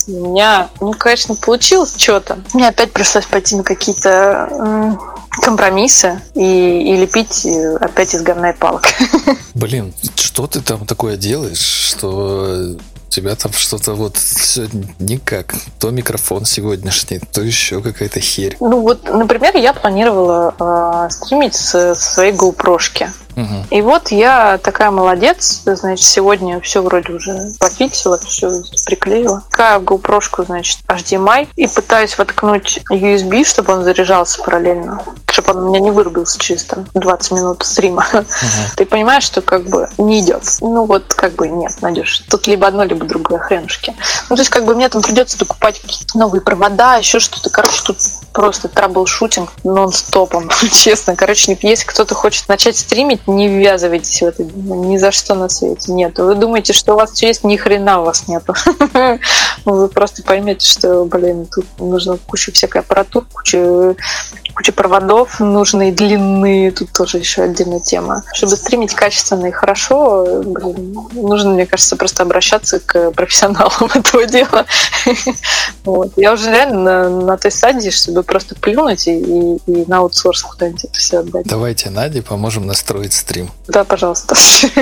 [0.06, 2.38] и у меня, ну, конечно, получилось что-то.
[2.52, 4.98] Мне опять пришлось пойти на какие-то
[5.40, 7.46] компромиссы и, и лепить
[7.80, 8.84] опять из говна и палок.
[9.54, 12.76] Блин, что ты там такое делаешь, что
[13.12, 15.54] тебя там что-то вот все никак.
[15.78, 18.56] То микрофон сегодняшний, то еще какая-то херь.
[18.60, 23.10] Ну вот, например, я планировала э, стримить с, со своей GoPro-шки.
[23.70, 29.42] И вот я такая молодец, значит, сегодня все вроде уже пофиксила, все приклеила.
[29.50, 35.68] Такая GoPro, значит, HDMI, и пытаюсь воткнуть USB, чтобы он заряжался параллельно, чтобы он у
[35.68, 38.06] меня не вырубился через там 20 минут стрима.
[38.76, 40.42] Ты понимаешь, что как бы не идет.
[40.60, 42.20] Ну вот как бы нет, Надюш.
[42.30, 43.94] Тут либо одно, либо другое хренушки.
[44.28, 47.50] Ну то есть как бы мне там придется докупать какие-то новые провода, еще что-то.
[47.50, 47.98] Короче, тут
[48.32, 51.16] просто трабл-шутинг нон-стопом, честно.
[51.16, 55.92] Короче, если кто-то хочет начать стримить, не ввязывайтесь в это ни за что на свете.
[55.92, 56.18] Нет.
[56.18, 58.54] Вы думаете, что у вас все есть, ни хрена у вас нету.
[59.64, 63.94] Вы просто поймете, что, блин, тут нужно куча всякой аппаратуры, куча
[64.54, 68.22] куча проводов нужные, длинные, тут тоже еще отдельная тема.
[68.34, 74.66] Чтобы стримить качественно и хорошо, блин, нужно, мне кажется, просто обращаться к профессионалам этого дела.
[75.84, 76.12] Вот.
[76.16, 80.42] Я уже реально на, на той стадии, чтобы просто плюнуть и, и, и на аутсорс
[80.42, 81.46] куда-нибудь это все отдать.
[81.46, 83.50] Давайте Наде поможем настроить закрыть стрим.
[83.68, 84.34] Да, пожалуйста.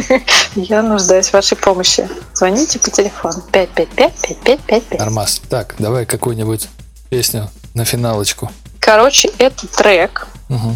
[0.54, 2.08] Я нуждаюсь в вашей помощи.
[2.34, 4.98] Звоните по телефону 555-5555.
[4.98, 5.40] Нормас.
[5.48, 6.68] Так, давай какую-нибудь
[7.08, 8.50] песню на финалочку.
[8.78, 10.28] Короче, это трек.
[10.48, 10.74] Угу.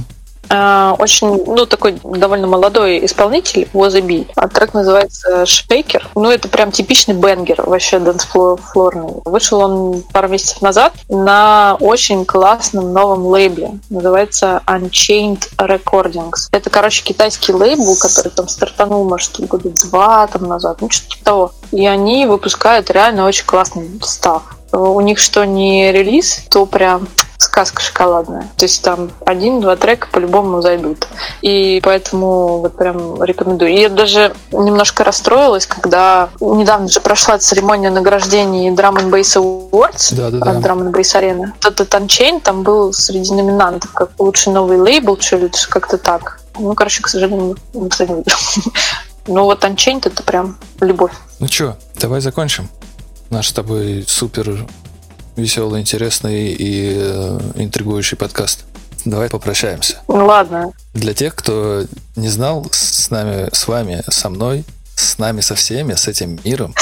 [0.49, 4.27] А, очень, ну, такой довольно молодой исполнитель, Воза Би.
[4.37, 6.09] А трек называется «Shaker».
[6.15, 9.23] Ну, это прям типичный banger, вообще dancefloor ный.
[9.25, 13.79] Вышел он пару месяцев назад на очень классном новом лейбле.
[13.91, 16.49] Называется Unchained Recordings.
[16.53, 21.25] Это, короче, китайский лейбл, который там стартанул, может, года два там назад, ну, что-то типа
[21.25, 21.53] того.
[21.73, 24.43] И они выпускают реально очень классный stuff.
[24.73, 27.07] У них что не релиз, то прям
[27.45, 28.49] сказка шоколадная.
[28.57, 31.07] То есть там один-два трека по-любому зайдут.
[31.43, 33.71] И поэтому вот прям рекомендую.
[33.73, 40.15] И я даже немножко расстроилась, когда недавно же прошла церемония награждений Drum and Bass Awards
[40.15, 40.51] Да, да, да.
[40.51, 41.53] от Drum and Bass Arena.
[41.65, 46.41] Этот Unchained там был среди номинантов как лучший новый лейбл, что ли, как-то так.
[46.59, 48.39] Ну, короче, к сожалению, никто не выиграл.
[49.27, 51.13] Но вот Unchained это прям любовь.
[51.39, 52.69] Ну что, давай закончим.
[53.31, 54.67] Наш с тобой супер
[55.37, 58.65] веселый, интересный и э, интригующий подкаст.
[59.05, 60.01] Давай попрощаемся.
[60.09, 61.85] Ну ладно, Для тех, кто
[62.17, 64.65] не знал, с нами, с вами, со мной,
[64.95, 66.75] с нами, со всеми, с этим миром,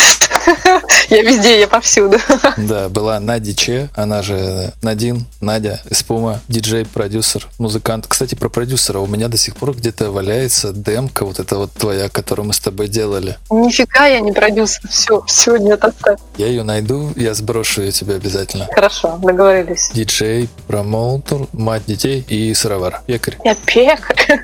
[1.11, 2.18] я везде, я повсюду.
[2.57, 8.07] да, была Надя Че, она же Надин, Надя, Испума, диджей, продюсер, музыкант.
[8.09, 12.09] Кстати, про продюсера у меня до сих пор где-то валяется демка, вот эта вот твоя,
[12.09, 13.36] которую мы с тобой делали.
[13.51, 14.82] Нифига я не продюсер.
[14.88, 16.18] Все, все, нет, оставь.
[16.36, 18.66] Я ее найду, я сброшу ее тебе обязательно.
[18.74, 19.90] Хорошо, договорились.
[19.93, 23.03] Диджей, промоутер, мать детей и сыровар.
[23.07, 23.38] Пекарь.
[23.45, 24.43] Я пекарь.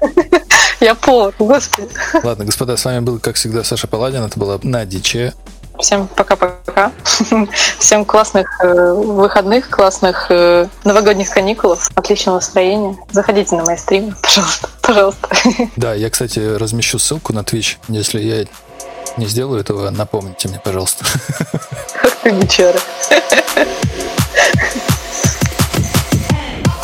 [0.81, 1.89] Я повар, господи.
[2.23, 4.23] Ладно, господа, с вами был, как всегда, Саша Паладин.
[4.23, 5.33] Это была Надя Че.
[5.79, 6.93] Всем пока-пока.
[7.79, 12.97] Всем классных э, выходных, классных э, новогодних каникулов, отличного настроения.
[13.11, 15.29] Заходите на мои стримы, пожалуйста, пожалуйста.
[15.77, 17.77] Да, я, кстати, размещу ссылку на Twitch.
[17.89, 18.47] Если я
[19.17, 21.05] не сделаю этого, напомните мне, пожалуйста.
[22.03, 22.79] Ах ты бичара.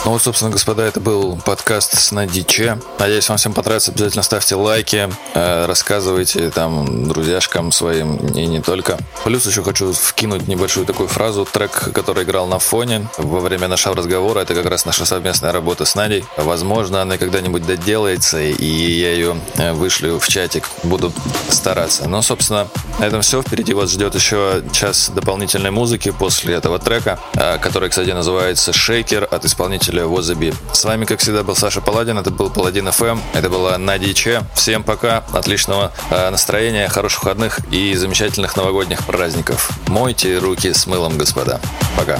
[0.05, 2.79] Ну вот, собственно, господа, это был подкаст с Надиче.
[2.99, 3.91] Надеюсь, вам всем понравится.
[3.91, 8.99] Обязательно ставьте лайки, э, рассказывайте там друзьяшкам своим и не только.
[9.25, 11.49] Плюс еще хочу вкинуть небольшую такую фразу.
[11.51, 15.87] Трек, который играл на фоне во время нашего разговора, это как раз наша совместная работа
[15.87, 16.23] с Надей.
[16.37, 20.69] Возможно, она когда-нибудь доделается, и я ее э, вышлю в чатик.
[20.83, 21.15] Буду
[21.49, 22.07] стараться.
[22.07, 22.69] Но, собственно,
[22.99, 23.41] на этом все.
[23.41, 29.27] Впереди вас ждет еще час дополнительной музыки после этого трека, э, который, кстати, называется «Шейкер»
[29.31, 30.53] от исполнителя Возаби.
[30.73, 32.19] С вами, как всегда, был Саша Паладин.
[32.19, 33.19] Это был Paladin FM.
[33.33, 34.43] Это была Надя Че.
[34.55, 35.25] Всем пока.
[35.33, 39.71] Отличного э, настроения, хороших выходных и замечательных новогодних праздников.
[39.87, 41.61] Мойте руки с мылом, господа.
[41.97, 42.19] Пока.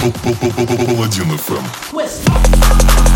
[0.00, 3.11] Paladin FM.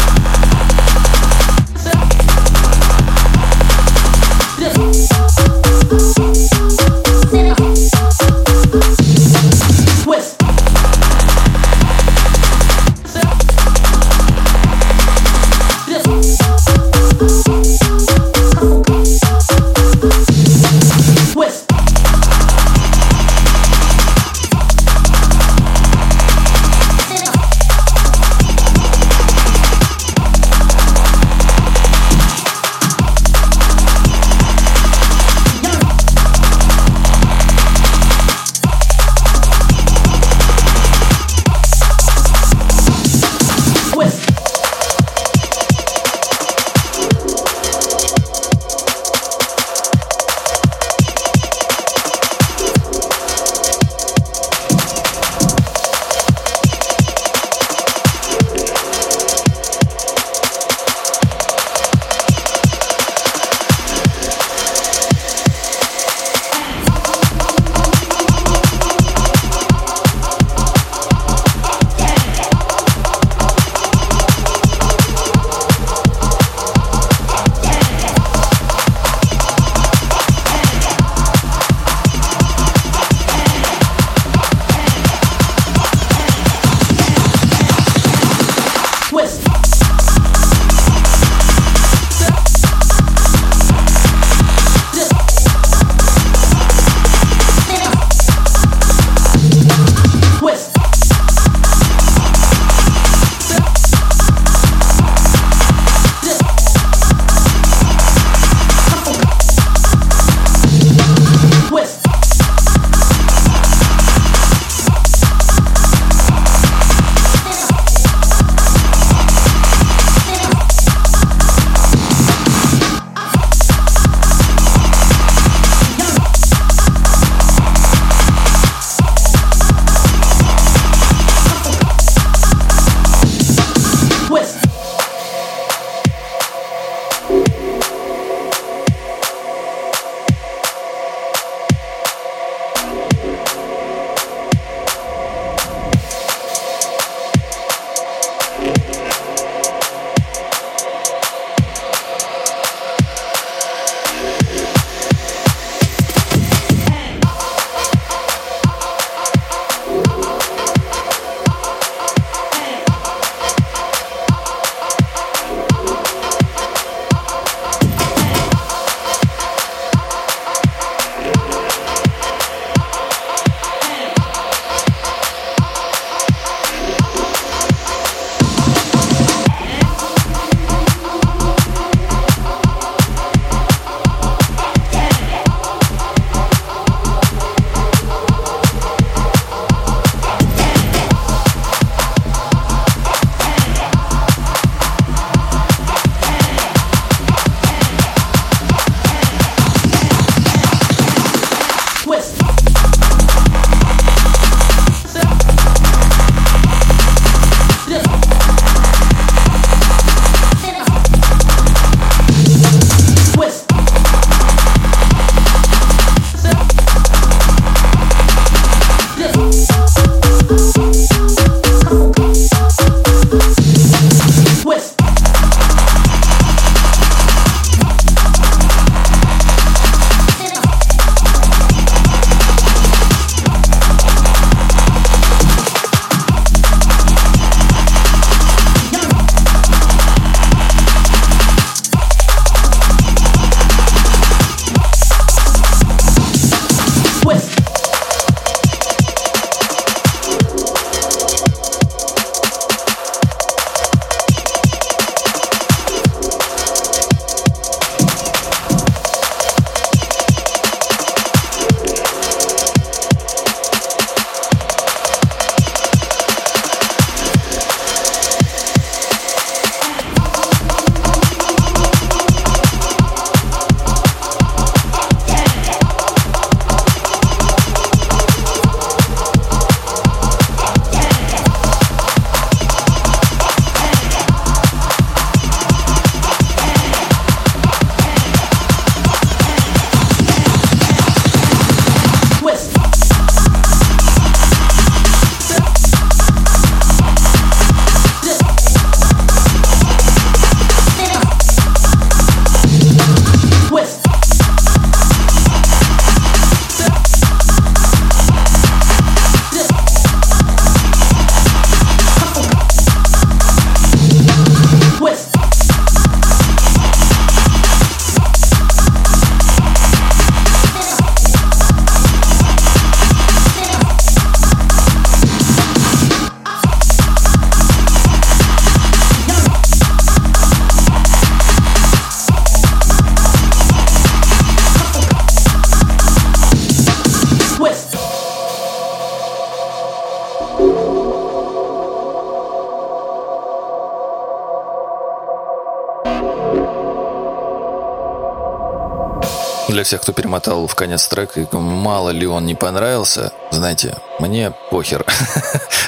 [349.86, 355.04] Всех, кто перемотал в конец трек, и мало ли он не понравился, знаете, мне похер.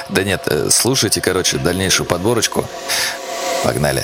[0.09, 2.65] Да нет, э, слушайте, короче, дальнейшую подборочку.
[3.63, 4.03] Погнали.